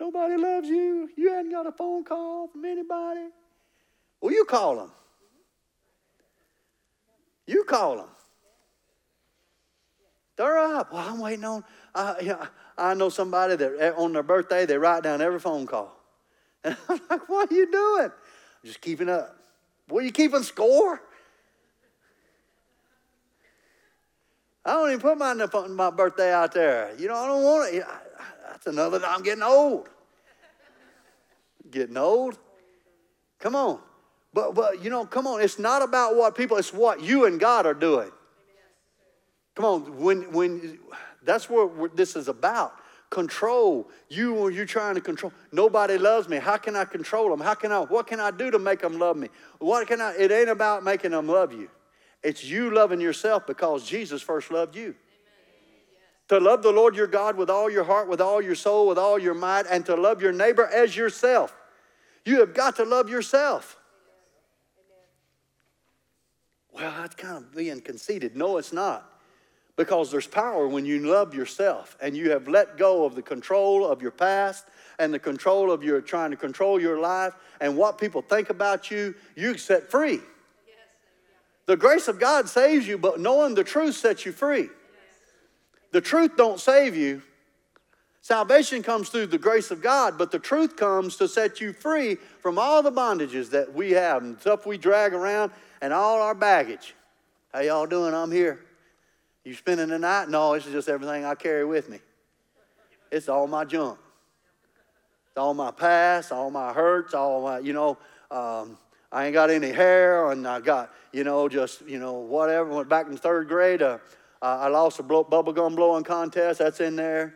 [0.00, 1.10] Nobody loves you.
[1.18, 3.26] You hadn't got a phone call from anybody.
[4.22, 4.90] Well, you call them.
[7.46, 8.08] You call them.
[10.42, 10.92] Up.
[10.92, 11.64] Well, I'm waiting on.
[12.20, 12.46] You know,
[12.78, 15.98] I know somebody that eh, on their birthday they write down every phone call.
[16.64, 18.10] And I'm like, what are you doing?
[18.10, 19.36] I'm just keeping up.
[19.92, 21.02] Are you keeping score?
[24.64, 25.34] I don't even put my,
[25.68, 26.92] my birthday out there.
[26.96, 27.84] You know, I don't want it.
[28.48, 29.88] That's another, I'm getting old.
[31.70, 32.38] Getting old?
[33.40, 33.80] Come on.
[34.32, 35.40] But, but, you know, come on.
[35.40, 38.10] It's not about what people, it's what you and God are doing.
[39.54, 40.78] Come on, when, when
[41.22, 42.74] that's what this is about.
[43.10, 43.90] Control.
[44.08, 45.32] You or you trying to control.
[45.52, 46.38] Nobody loves me.
[46.38, 47.40] How can I control them?
[47.40, 49.28] How can I, what can I do to make them love me?
[49.58, 51.68] What can I, it ain't about making them love you.
[52.22, 54.94] It's you loving yourself because Jesus first loved you.
[56.28, 58.96] To love the Lord your God with all your heart, with all your soul, with
[58.96, 61.54] all your might, and to love your neighbor as yourself.
[62.24, 63.76] You have got to love yourself.
[66.72, 68.34] Well, that's kind of being conceited.
[68.34, 69.11] No, it's not.
[69.76, 73.86] Because there's power when you love yourself and you have let go of the control
[73.86, 74.66] of your past
[74.98, 78.90] and the control of your trying to control your life and what people think about
[78.90, 80.20] you, you set free.
[81.66, 84.68] The grace of God saves you, but knowing the truth sets you free.
[85.92, 87.22] The truth don't save you.
[88.20, 92.16] Salvation comes through the grace of God, but the truth comes to set you free
[92.40, 96.34] from all the bondages that we have and stuff we drag around and all our
[96.34, 96.94] baggage.
[97.52, 98.14] How y'all doing?
[98.14, 98.60] I'm here.
[99.44, 100.28] You spending the night?
[100.28, 101.98] No, this is just everything I carry with me.
[103.10, 103.98] It's all my junk.
[105.28, 107.98] It's all my past, all my hurts, all my, you know,
[108.30, 108.78] um,
[109.10, 112.70] I ain't got any hair, and I got, you know, just, you know, whatever.
[112.70, 113.98] Went back in third grade, uh,
[114.40, 116.58] I lost a blow, bubble gum blowing contest.
[116.58, 117.34] That's in there.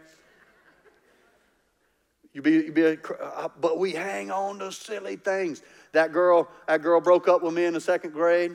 [2.32, 5.62] You be, you be, uh, but we hang on to silly things.
[5.92, 8.52] That girl, that girl broke up with me in the second grade.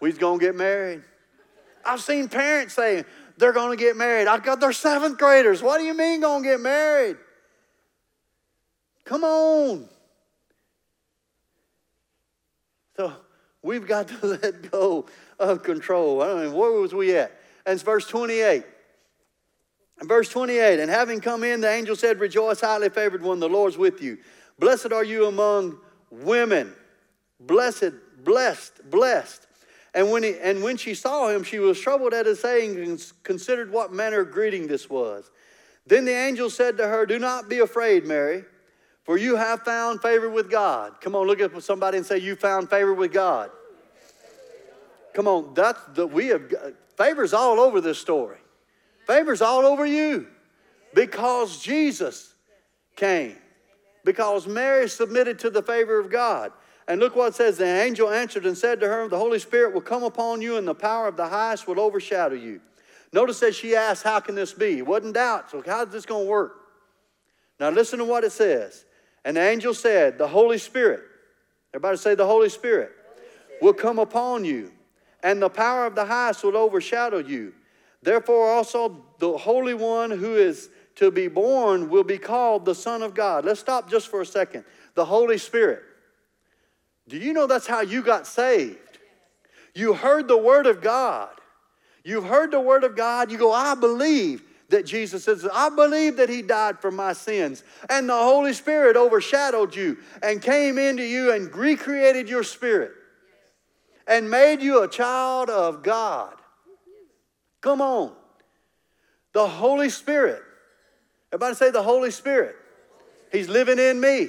[0.00, 1.02] We's gonna get married.
[1.84, 3.04] I've seen parents say
[3.36, 4.26] they're going to get married.
[4.26, 5.62] I've got their seventh graders.
[5.62, 7.16] What do you mean going to get married?
[9.04, 9.88] Come on.
[12.96, 13.12] So
[13.62, 15.06] we've got to let go
[15.38, 16.22] of control.
[16.22, 17.32] I don't know, where was we at?
[17.66, 18.64] And it's verse 28.
[20.00, 23.48] And Verse 28 And having come in, the angel said, Rejoice, highly favored one, the
[23.48, 24.18] Lord's with you.
[24.58, 25.78] Blessed are you among
[26.10, 26.74] women.
[27.38, 27.92] Blessed,
[28.24, 29.46] blessed, blessed.
[29.94, 33.12] And when, he, and when she saw him, she was troubled at his saying and
[33.22, 35.30] considered what manner of greeting this was.
[35.86, 38.44] Then the angel said to her, Do not be afraid, Mary,
[39.04, 41.00] for you have found favor with God.
[41.00, 43.50] Come on, look at somebody and say, You found favor with God.
[45.14, 46.52] Come on, that's the we have
[46.96, 48.38] favors all over this story.
[49.06, 50.28] Favors all over you
[50.94, 52.34] because Jesus
[52.94, 53.36] came.
[54.04, 56.52] Because Mary submitted to the favor of God.
[56.90, 59.72] And look what it says the angel answered and said to her, The Holy Spirit
[59.72, 62.60] will come upon you, and the power of the highest will overshadow you.
[63.12, 64.78] Notice that she asked, How can this be?
[64.78, 65.52] It wasn't doubt.
[65.52, 66.56] So, how's this going to work?
[67.60, 68.84] Now, listen to what it says.
[69.24, 71.02] And the angel said, The Holy Spirit,
[71.72, 72.90] everybody say, The Holy Spirit,
[73.62, 74.72] will come upon you,
[75.22, 77.54] and the power of the highest will overshadow you.
[78.02, 83.00] Therefore, also the Holy One who is to be born will be called the Son
[83.04, 83.44] of God.
[83.44, 84.64] Let's stop just for a second.
[84.96, 85.84] The Holy Spirit.
[87.10, 88.78] Do you know that's how you got saved?
[89.74, 91.30] You heard the Word of God.
[92.04, 93.32] You've heard the Word of God.
[93.32, 97.64] You go, I believe that Jesus says, I believe that He died for my sins.
[97.88, 102.92] And the Holy Spirit overshadowed you and came into you and recreated your spirit
[104.06, 106.36] and made you a child of God.
[107.60, 108.12] Come on.
[109.32, 110.42] The Holy Spirit.
[111.32, 112.54] Everybody say the Holy Spirit.
[113.32, 114.28] He's living in me.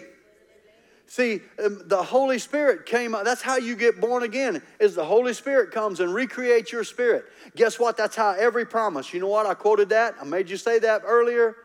[1.08, 5.34] See, um, the Holy Spirit came, that's how you get born again, is the Holy
[5.34, 7.26] Spirit comes and recreates your spirit.
[7.56, 7.98] Guess what?
[7.98, 9.46] That's how every promise, you know what?
[9.46, 10.16] I quoted that.
[10.22, 11.58] I made you say that earlier,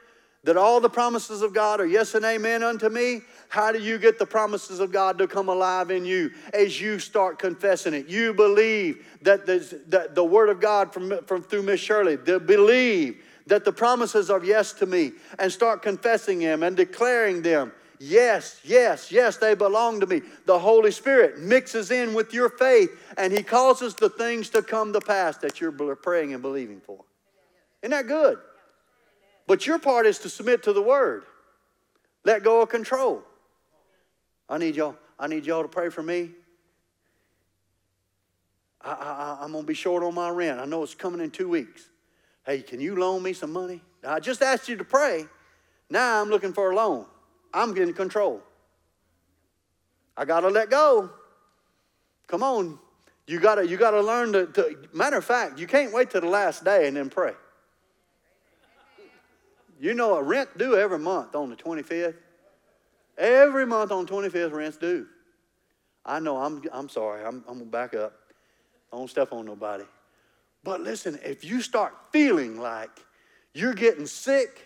[0.42, 3.20] that all the promises of God are yes and amen unto me.
[3.49, 6.31] How do you get the promises of God to come alive in you?
[6.53, 8.07] As you start confessing it.
[8.07, 12.38] You believe that the, that the word of God from, from through Miss Shirley, the
[12.38, 17.72] believe that the promises are yes to me and start confessing them and declaring them
[17.98, 20.22] Yes, yes, yes, they belong to me.
[20.44, 24.92] The Holy Spirit mixes in with your faith and He causes the things to come
[24.92, 27.04] to pass that you're praying and believing for.
[27.82, 28.38] Isn't that good?
[29.46, 31.24] But your part is to submit to the Word.
[32.24, 33.22] Let go of control.
[34.48, 36.30] I need y'all, I need y'all to pray for me.
[38.80, 40.61] I, I, I'm going to be short on my rent.
[40.61, 41.88] I know it's coming in two weeks.
[42.44, 43.80] Hey, can you loan me some money?
[44.06, 45.26] I just asked you to pray.
[45.90, 47.06] Now I'm looking for a loan.
[47.57, 48.42] I'm getting control.
[50.14, 51.11] I got to let go.
[52.27, 52.79] Come on.
[53.27, 56.11] You got to you got to learn to, to, matter of fact, you can't wait
[56.11, 57.33] till the last day and then pray.
[59.81, 62.14] You know a rent due every month on the 25th.
[63.19, 65.07] Every month on 25th, rent's due.
[66.05, 67.25] I know, I'm, I'm sorry.
[67.25, 68.12] I'm, I'm going to back up.
[68.92, 69.85] I don't step on nobody.
[70.62, 72.90] But listen, if you start feeling like
[73.55, 74.62] you're getting sick,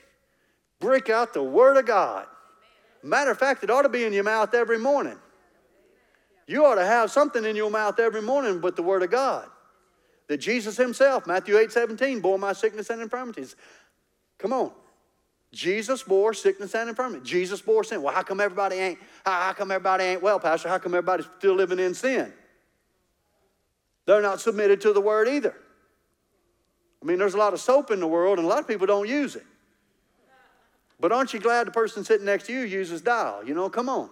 [0.81, 2.26] break out the Word of God
[3.02, 5.16] Matter of fact, it ought to be in your mouth every morning.
[6.46, 9.48] You ought to have something in your mouth every morning but the Word of God.
[10.28, 13.56] That Jesus Himself, Matthew 8 17, bore my sickness and infirmities.
[14.38, 14.72] Come on.
[15.52, 17.24] Jesus bore sickness and infirmity.
[17.24, 18.02] Jesus bore sin.
[18.02, 20.68] Well, how come everybody ain't, how, how come everybody ain't well, Pastor?
[20.68, 22.32] How come everybody's still living in sin?
[24.06, 25.54] They're not submitted to the word either.
[27.02, 28.86] I mean, there's a lot of soap in the world, and a lot of people
[28.86, 29.46] don't use it.
[31.00, 33.42] But aren't you glad the person sitting next to you uses dial?
[33.44, 34.10] You know, come on.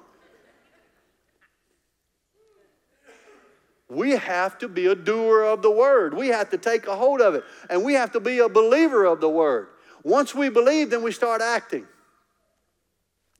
[3.90, 6.14] We have to be a doer of the word.
[6.14, 7.44] We have to take a hold of it.
[7.70, 9.68] And we have to be a believer of the word.
[10.02, 11.86] Once we believe, then we start acting.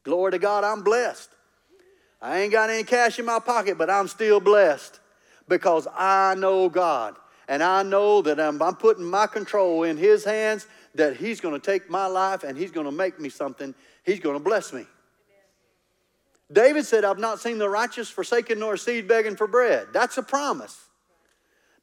[0.04, 1.30] Glory to God, I'm blessed.
[2.20, 5.00] I ain't got any cash in my pocket, but I'm still blessed
[5.48, 7.16] because I know God.
[7.46, 10.66] And I know that I'm, I'm putting my control in His hands
[10.98, 13.74] that He's going to take my life and He's going to make me something.
[14.04, 14.86] He's going to bless me.
[16.52, 19.88] David said, I've not seen the righteous forsaken nor seed begging for bread.
[19.92, 20.78] That's a promise.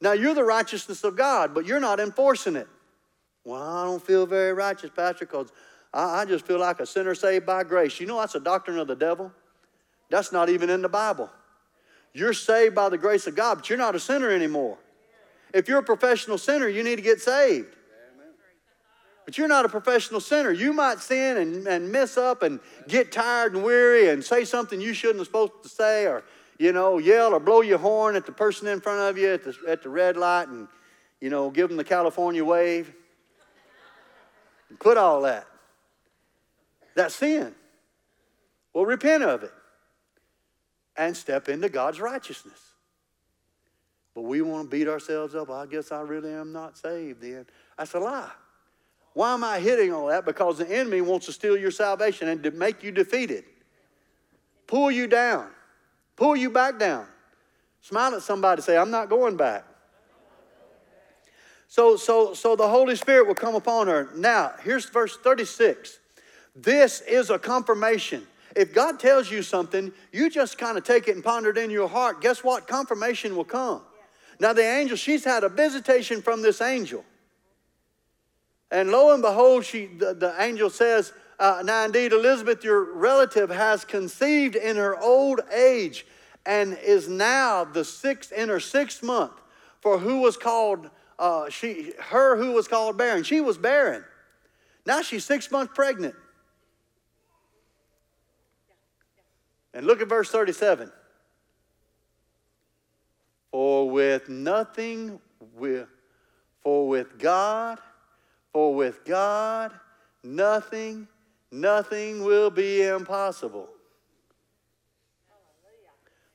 [0.00, 2.68] Now, you're the righteousness of God, but you're not enforcing it.
[3.44, 5.52] Well, I don't feel very righteous, Pastor, because
[5.94, 8.00] I, I just feel like a sinner saved by grace.
[8.00, 9.32] You know, that's a doctrine of the devil.
[10.10, 11.30] That's not even in the Bible.
[12.12, 14.78] You're saved by the grace of God, but you're not a sinner anymore.
[15.54, 17.75] If you're a professional sinner, you need to get saved.
[19.26, 20.52] But you're not a professional sinner.
[20.52, 24.80] You might sin and, and mess up and get tired and weary and say something
[24.80, 26.22] you shouldn't have supposed to say or,
[26.58, 29.42] you know, yell or blow your horn at the person in front of you at
[29.42, 30.68] the, at the red light and,
[31.20, 32.94] you know, give them the California wave.
[34.78, 35.46] Quit all that.
[36.94, 37.52] That's sin.
[38.72, 39.52] Well, repent of it
[40.96, 42.60] and step into God's righteousness.
[44.14, 45.50] But we want to beat ourselves up.
[45.50, 47.46] I guess I really am not saved then.
[47.76, 48.30] That's a lie.
[49.16, 50.26] Why am I hitting all that?
[50.26, 53.44] Because the enemy wants to steal your salvation and to make you defeated,
[54.66, 55.48] pull you down,
[56.16, 57.06] pull you back down.
[57.80, 59.64] Smile at somebody, say, I'm not going back.
[61.66, 64.10] So, so, so the Holy Spirit will come upon her.
[64.14, 65.98] Now, here's verse 36.
[66.54, 68.26] This is a confirmation.
[68.54, 71.70] If God tells you something, you just kind of take it and ponder it in
[71.70, 72.20] your heart.
[72.20, 72.68] Guess what?
[72.68, 73.80] Confirmation will come.
[74.38, 77.02] Now, the angel, she's had a visitation from this angel.
[78.70, 83.50] And lo and behold, she, the, the angel says, uh, Now indeed, Elizabeth, your relative,
[83.50, 86.06] has conceived in her old age
[86.44, 89.32] and is now the sixth in her sixth month.
[89.80, 94.04] For who was called uh, she, her who was called barren, she was barren.
[94.84, 96.14] Now she's six months pregnant.
[99.72, 100.90] And look at verse 37.
[103.50, 105.20] For with nothing,
[105.54, 105.88] with,
[106.62, 107.78] for with God,
[108.56, 109.70] for with God,
[110.24, 111.06] nothing,
[111.52, 113.68] nothing will be impossible.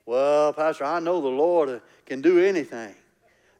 [0.05, 2.93] Well, Pastor, I know the Lord can do anything.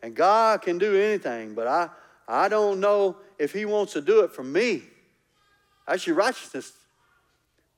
[0.04, 1.90] And God can do anything, but I,
[2.28, 4.84] I don't know if He wants to do it for me.
[5.88, 6.72] That's your righteousness.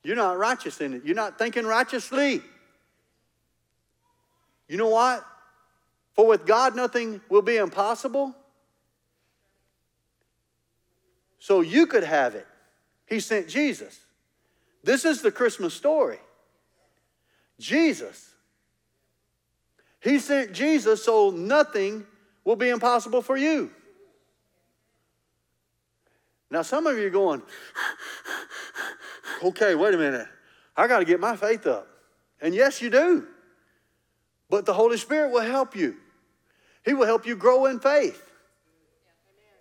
[0.02, 1.02] You're not righteous in it.
[1.02, 2.42] You're not thinking righteously.
[4.68, 5.24] You know what?
[6.12, 8.36] For with God, nothing will be impossible.
[11.44, 12.46] So you could have it.
[13.04, 14.00] He sent Jesus.
[14.82, 16.16] This is the Christmas story.
[17.60, 18.30] Jesus.
[20.00, 22.06] He sent Jesus so nothing
[22.46, 23.70] will be impossible for you.
[26.50, 27.42] Now, some of you are going,
[29.44, 30.26] okay, wait a minute.
[30.74, 31.86] I got to get my faith up.
[32.40, 33.26] And yes, you do.
[34.48, 35.96] But the Holy Spirit will help you.
[36.86, 38.30] He will help you grow in faith.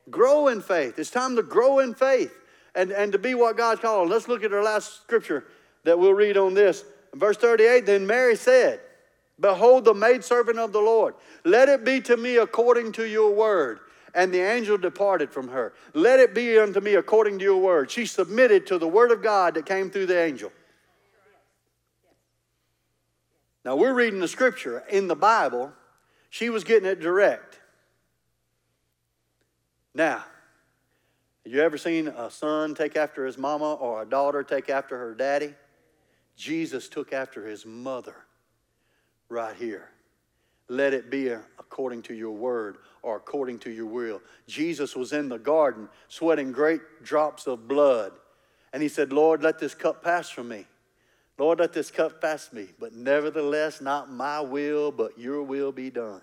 [0.10, 1.00] Grow in faith.
[1.00, 2.34] It's time to grow in faith
[2.76, 4.10] and, and to be what God's called.
[4.10, 5.46] Let's look at our last scripture
[5.84, 6.84] that we'll read on this.
[7.14, 8.80] verse 38 Then Mary said,
[9.40, 11.16] Behold, the maidservant of the Lord.
[11.44, 13.80] Let it be to me according to your word.
[14.16, 15.74] And the angel departed from her.
[15.96, 17.90] Let it be unto me according to your word.
[17.90, 20.52] She submitted to the word of God that came through the angel.
[23.66, 25.72] Now, we're reading the scripture in the Bible.
[26.30, 27.60] She was getting it direct.
[29.96, 30.26] Now,
[31.46, 35.14] you ever seen a son take after his mama or a daughter take after her
[35.14, 35.54] daddy?
[36.36, 38.16] Jesus took after his mother
[39.30, 39.90] right here.
[40.70, 44.22] Let it be according to your word or according to your will.
[44.48, 48.14] Jesus was in the garden sweating great drops of blood.
[48.72, 50.66] And he said, Lord, let this cup pass from me.
[51.38, 52.68] Lord, let this cup pass me.
[52.80, 56.22] But nevertheless, not my will, but your will be done.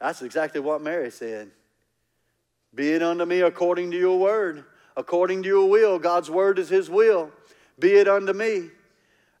[0.00, 1.50] That's exactly what Mary said.
[2.74, 4.64] Be it unto me according to your word,
[4.96, 5.98] according to your will.
[5.98, 7.30] God's word is his will.
[7.78, 8.70] Be it unto me.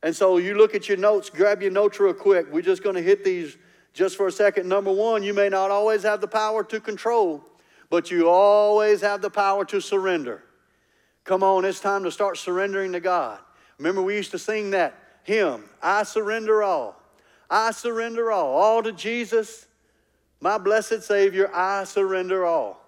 [0.02, 2.52] And so you look at your notes, grab your notes real quick.
[2.52, 3.56] We're just going to hit these
[3.92, 4.68] just for a second.
[4.68, 7.44] Number one, you may not always have the power to control,
[7.88, 10.42] but you always have the power to surrender.
[11.24, 13.38] Come on, it's time to start surrendering to God.
[13.78, 17.00] Remember, we used to sing that hymn, I surrender all.
[17.48, 18.54] I surrender all.
[18.54, 19.66] All to Jesus,
[20.40, 22.81] my blessed Savior, I surrender all.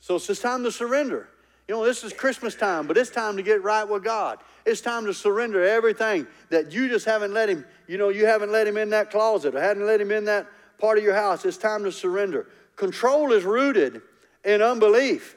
[0.00, 1.28] So it's just time to surrender.
[1.66, 4.38] You know, this is Christmas time, but it's time to get right with God.
[4.64, 8.50] It's time to surrender everything that you just haven't let Him, you know, you haven't
[8.50, 10.46] let Him in that closet or hadn't let Him in that
[10.78, 11.44] part of your house.
[11.44, 12.46] It's time to surrender.
[12.76, 14.00] Control is rooted
[14.44, 15.36] in unbelief.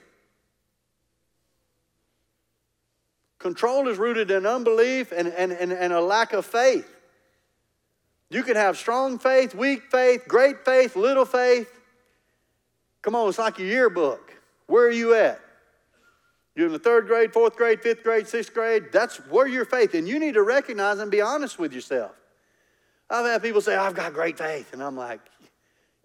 [3.40, 6.88] Control is rooted in unbelief and, and, and, and a lack of faith.
[8.30, 11.70] You can have strong faith, weak faith, great faith, little faith.
[13.02, 14.31] Come on, it's like a yearbook.
[14.72, 15.42] Where are you at?
[16.56, 18.86] You're in the third grade, fourth grade, fifth grade, sixth grade.
[18.94, 19.94] That's where your faith.
[19.96, 22.14] And you need to recognize and be honest with yourself.
[23.10, 24.72] I've had people say, I've got great faith.
[24.72, 25.20] And I'm like,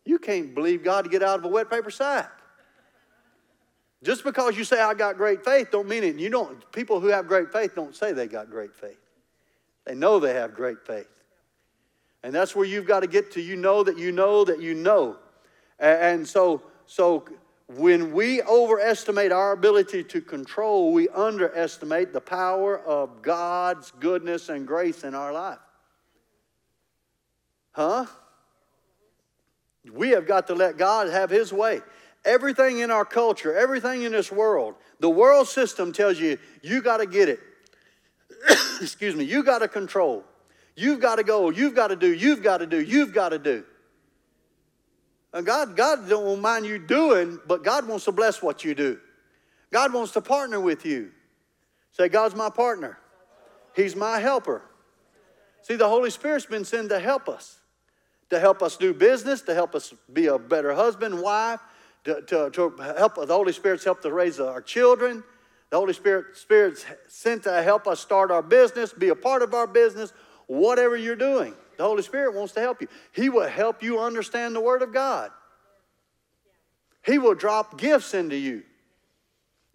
[0.04, 2.28] you can't believe God to get out of a wet paper sack.
[4.02, 6.16] Just because you say I got great faith don't mean it.
[6.16, 8.98] You don't people who have great faith don't say they got great faith.
[9.84, 11.22] They know they have great faith.
[12.24, 14.74] And that's where you've got to get to you know that you know that you
[14.74, 15.16] know.
[15.78, 17.24] And so so
[17.68, 24.66] when we overestimate our ability to control, we underestimate the power of God's goodness and
[24.66, 25.58] grace in our life.
[27.72, 28.06] Huh?
[29.92, 31.80] We have got to let God have His way.
[32.24, 36.98] Everything in our culture, everything in this world, the world system tells you, you got
[36.98, 37.40] to get it.
[38.80, 40.24] Excuse me, you got to control.
[40.76, 41.50] You've got to go.
[41.50, 42.12] You've got to do.
[42.12, 42.80] You've got to do.
[42.80, 43.64] You've got to do.
[45.44, 48.98] God, God don't mind you doing, but God wants to bless what you do.
[49.72, 51.10] God wants to partner with you.
[51.92, 52.98] Say, God's my partner,
[53.74, 54.62] He's my helper.
[55.62, 57.58] See, the Holy Spirit's been sent to help us,
[58.30, 61.58] to help us do business, to help us be a better husband, wife,
[62.04, 65.24] to, to, to help the Holy Spirit's help to raise our children.
[65.70, 69.54] The Holy Spirit, Spirit's sent to help us start our business, be a part of
[69.54, 70.12] our business,
[70.46, 71.54] whatever you're doing.
[71.76, 72.88] The Holy Spirit wants to help you.
[73.12, 75.30] He will help you understand the Word of God.
[77.04, 78.62] He will drop gifts into you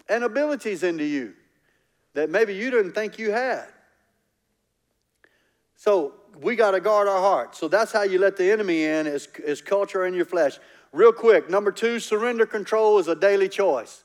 [0.09, 1.33] and abilities into you
[2.13, 3.67] that maybe you didn't think you had.
[5.75, 7.55] So we got to guard our heart.
[7.55, 10.59] So that's how you let the enemy in is, is culture in your flesh.
[10.91, 14.03] Real quick, number two, surrender control is a daily choice.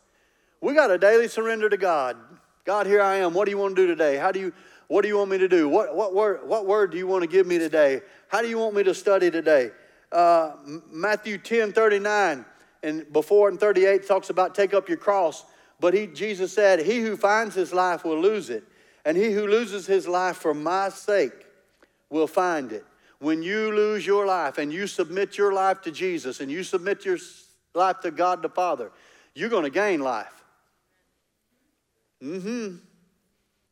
[0.60, 2.16] We got a daily surrender to God.
[2.64, 3.34] God, here I am.
[3.34, 4.16] What do you want to do today?
[4.16, 4.52] How do you
[4.88, 5.68] what do you want me to do?
[5.68, 8.02] What, what, word, what word do you want to give me today?
[8.28, 9.70] How do you want me to study today?
[10.12, 10.52] Uh,
[10.90, 12.44] Matthew 10 39
[12.82, 15.44] and before in 38 talks about take up your cross.
[15.80, 18.64] But he, Jesus said, He who finds his life will lose it,
[19.04, 21.46] and he who loses his life for my sake
[22.08, 22.84] will find it.
[23.18, 27.04] When you lose your life and you submit your life to Jesus and you submit
[27.04, 27.18] your
[27.74, 28.92] life to God the Father,
[29.34, 30.44] you're going to gain life.
[32.22, 32.76] Mm hmm.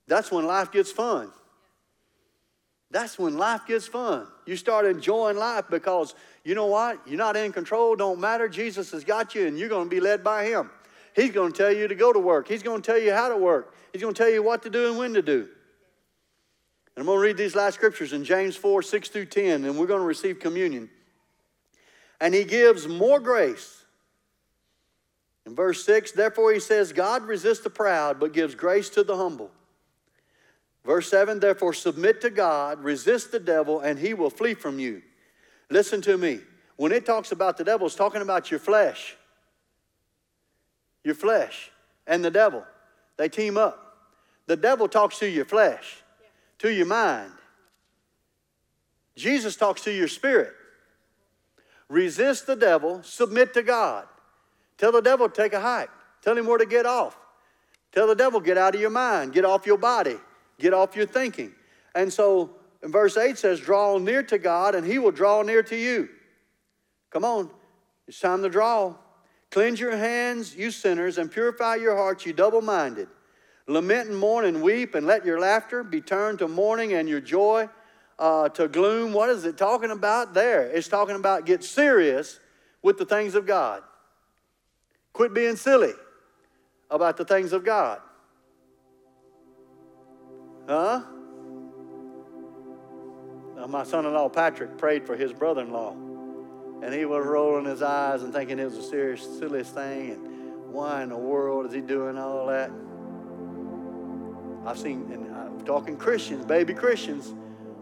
[0.07, 1.31] That's when life gets fun.
[2.91, 4.27] That's when life gets fun.
[4.47, 7.01] You start enjoying life because you know what?
[7.07, 8.49] You're not in control, don't matter.
[8.49, 10.71] Jesus has got you and you're going to be led by Him.
[11.17, 13.29] He's going to tell you to go to work, He's going to tell you how
[13.29, 15.49] to work, He's going to tell you what to do and when to do.
[16.95, 19.77] And I'm going to read these last scriptures in James 4 6 through 10, and
[19.79, 20.89] we're going to receive communion.
[22.21, 23.83] And He gives more grace.
[25.47, 29.17] In verse 6, therefore He says, God resists the proud, but gives grace to the
[29.17, 29.51] humble.
[30.85, 35.03] Verse 7 Therefore, submit to God, resist the devil, and he will flee from you.
[35.71, 36.41] Listen to me.
[36.77, 39.17] When it talks about the devil, it's talking about your flesh.
[41.05, 41.71] Your flesh
[42.07, 42.65] and the devil.
[43.17, 43.81] They team up.
[44.47, 46.03] The devil talks to your flesh,
[46.59, 47.33] to your mind.
[49.17, 50.53] Jesus talks to your spirit.
[51.89, 54.07] Resist the devil, submit to God.
[54.77, 55.91] Tell the devil to take a hike.
[56.23, 57.17] Tell him where to get off.
[57.93, 60.17] Tell the devil, get out of your mind, get off your body.
[60.59, 61.53] Get off your thinking.
[61.95, 62.51] And so
[62.83, 66.09] in verse 8 says, Draw near to God, and he will draw near to you.
[67.11, 67.51] Come on,
[68.07, 68.95] it's time to draw.
[69.51, 73.09] Cleanse your hands, you sinners, and purify your hearts, you double minded.
[73.67, 77.21] Lament and mourn and weep, and let your laughter be turned to mourning and your
[77.21, 77.69] joy
[78.19, 79.13] uh, to gloom.
[79.13, 80.67] What is it talking about there?
[80.67, 82.39] It's talking about get serious
[82.83, 83.83] with the things of God.
[85.13, 85.93] Quit being silly
[86.91, 88.01] about the things of God.
[90.69, 91.03] Huh?
[93.57, 95.97] Now, my son in law Patrick prayed for his brother in law.
[96.83, 100.11] And he was rolling his eyes and thinking it was the serious, silliest thing.
[100.11, 102.71] And why in the world is he doing all that?
[104.67, 107.35] I've seen, and I'm talking Christians, baby Christians,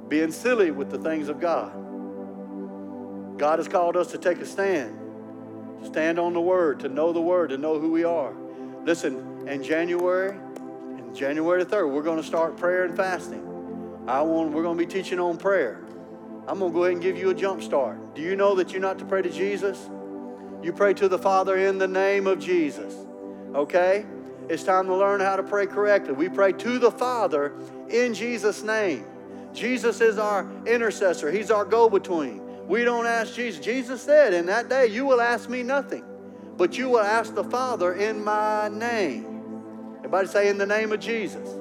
[0.08, 1.72] being silly with the things of God.
[3.38, 4.98] God has called us to take a stand,
[5.80, 8.34] to stand on the Word, to know the Word, to know who we are.
[8.84, 10.36] Listen, in January,
[11.14, 13.46] January 3rd, we're going to start prayer and fasting.
[14.08, 15.80] I want, we're going to be teaching on prayer.
[16.48, 18.14] I'm going to go ahead and give you a jump start.
[18.14, 19.88] Do you know that you're not to pray to Jesus?
[20.62, 22.94] You pray to the Father in the name of Jesus.
[23.54, 24.06] Okay?
[24.48, 26.14] It's time to learn how to pray correctly.
[26.14, 27.52] We pray to the Father
[27.88, 29.04] in Jesus' name.
[29.52, 32.40] Jesus is our intercessor, He's our go between.
[32.66, 33.62] We don't ask Jesus.
[33.62, 36.04] Jesus said, In that day, you will ask me nothing,
[36.56, 39.31] but you will ask the Father in my name.
[40.12, 41.56] Everybody say, in the name of Jesus.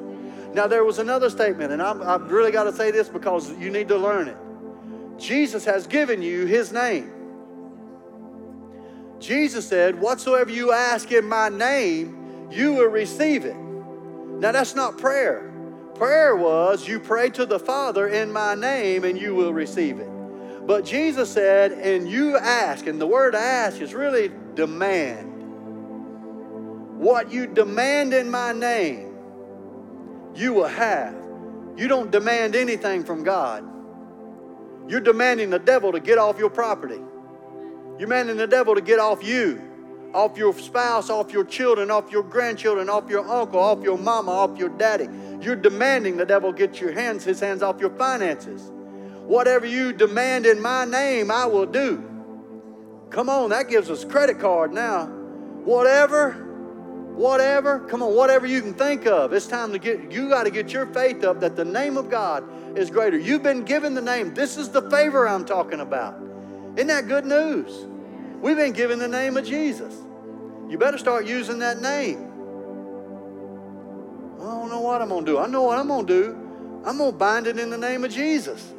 [0.53, 3.69] Now, there was another statement, and I'm, I've really got to say this because you
[3.69, 4.35] need to learn it.
[5.17, 7.13] Jesus has given you his name.
[9.19, 13.55] Jesus said, Whatsoever you ask in my name, you will receive it.
[13.55, 15.49] Now, that's not prayer.
[15.95, 20.09] Prayer was, You pray to the Father in my name, and you will receive it.
[20.67, 25.40] But Jesus said, And you ask, and the word ask is really demand.
[27.01, 29.17] What you demand in my name,
[30.35, 31.15] you will have.
[31.75, 33.63] You don't demand anything from God.
[34.87, 36.99] You're demanding the devil to get off your property.
[37.97, 39.59] You're demanding the devil to get off you,
[40.13, 44.29] off your spouse, off your children, off your grandchildren, off your uncle, off your mama,
[44.29, 45.07] off your daddy.
[45.41, 48.69] You're demanding the devil get your hands, his hands off your finances.
[49.23, 52.07] Whatever you demand in my name, I will do.
[53.09, 55.07] Come on, that gives us credit card now.
[55.65, 56.49] Whatever
[57.15, 59.33] whatever, come on, whatever you can think of.
[59.33, 62.09] It's time to get, you got to get your faith up that the name of
[62.09, 62.43] God
[62.77, 63.17] is greater.
[63.17, 64.33] You've been given the name.
[64.33, 66.19] This is the favor I'm talking about.
[66.75, 67.85] Isn't that good news?
[68.41, 69.93] We've been given the name of Jesus.
[70.69, 72.27] You better start using that name.
[74.39, 75.37] I don't know what I'm going to do.
[75.37, 76.31] I know what I'm going to do.
[76.85, 78.73] I'm going to bind it in the name of Jesus.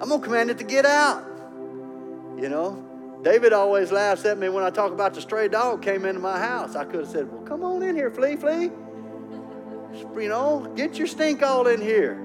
[0.00, 1.24] I'm going to command it to get out.
[2.36, 2.84] You know,
[3.22, 6.38] David always laughs at me when I talk about the stray dog came into my
[6.38, 6.76] house.
[6.76, 8.70] I could have said, Well, come on in here, flea, flea.
[10.20, 12.22] You know, get your stink all in here.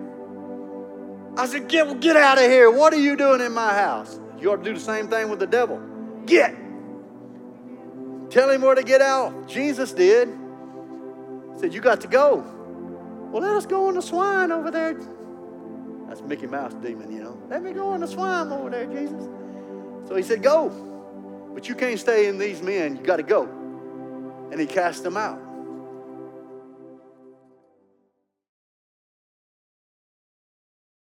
[1.35, 2.69] I said, Get, get out of here.
[2.69, 4.19] What are you doing in my house?
[4.39, 5.81] You ought to do the same thing with the devil.
[6.25, 6.55] Get.
[8.29, 9.47] Tell him where to get out.
[9.47, 10.27] Jesus did.
[11.53, 12.45] He said, You got to go.
[13.31, 14.95] Well, let us go on the swine over there.
[16.07, 17.41] That's Mickey Mouse demon, you know.
[17.49, 19.27] Let me go on the swine over there, Jesus.
[20.08, 20.70] So he said, Go.
[21.54, 22.95] But you can't stay in these men.
[22.95, 23.43] You got to go.
[24.51, 25.39] And he cast them out.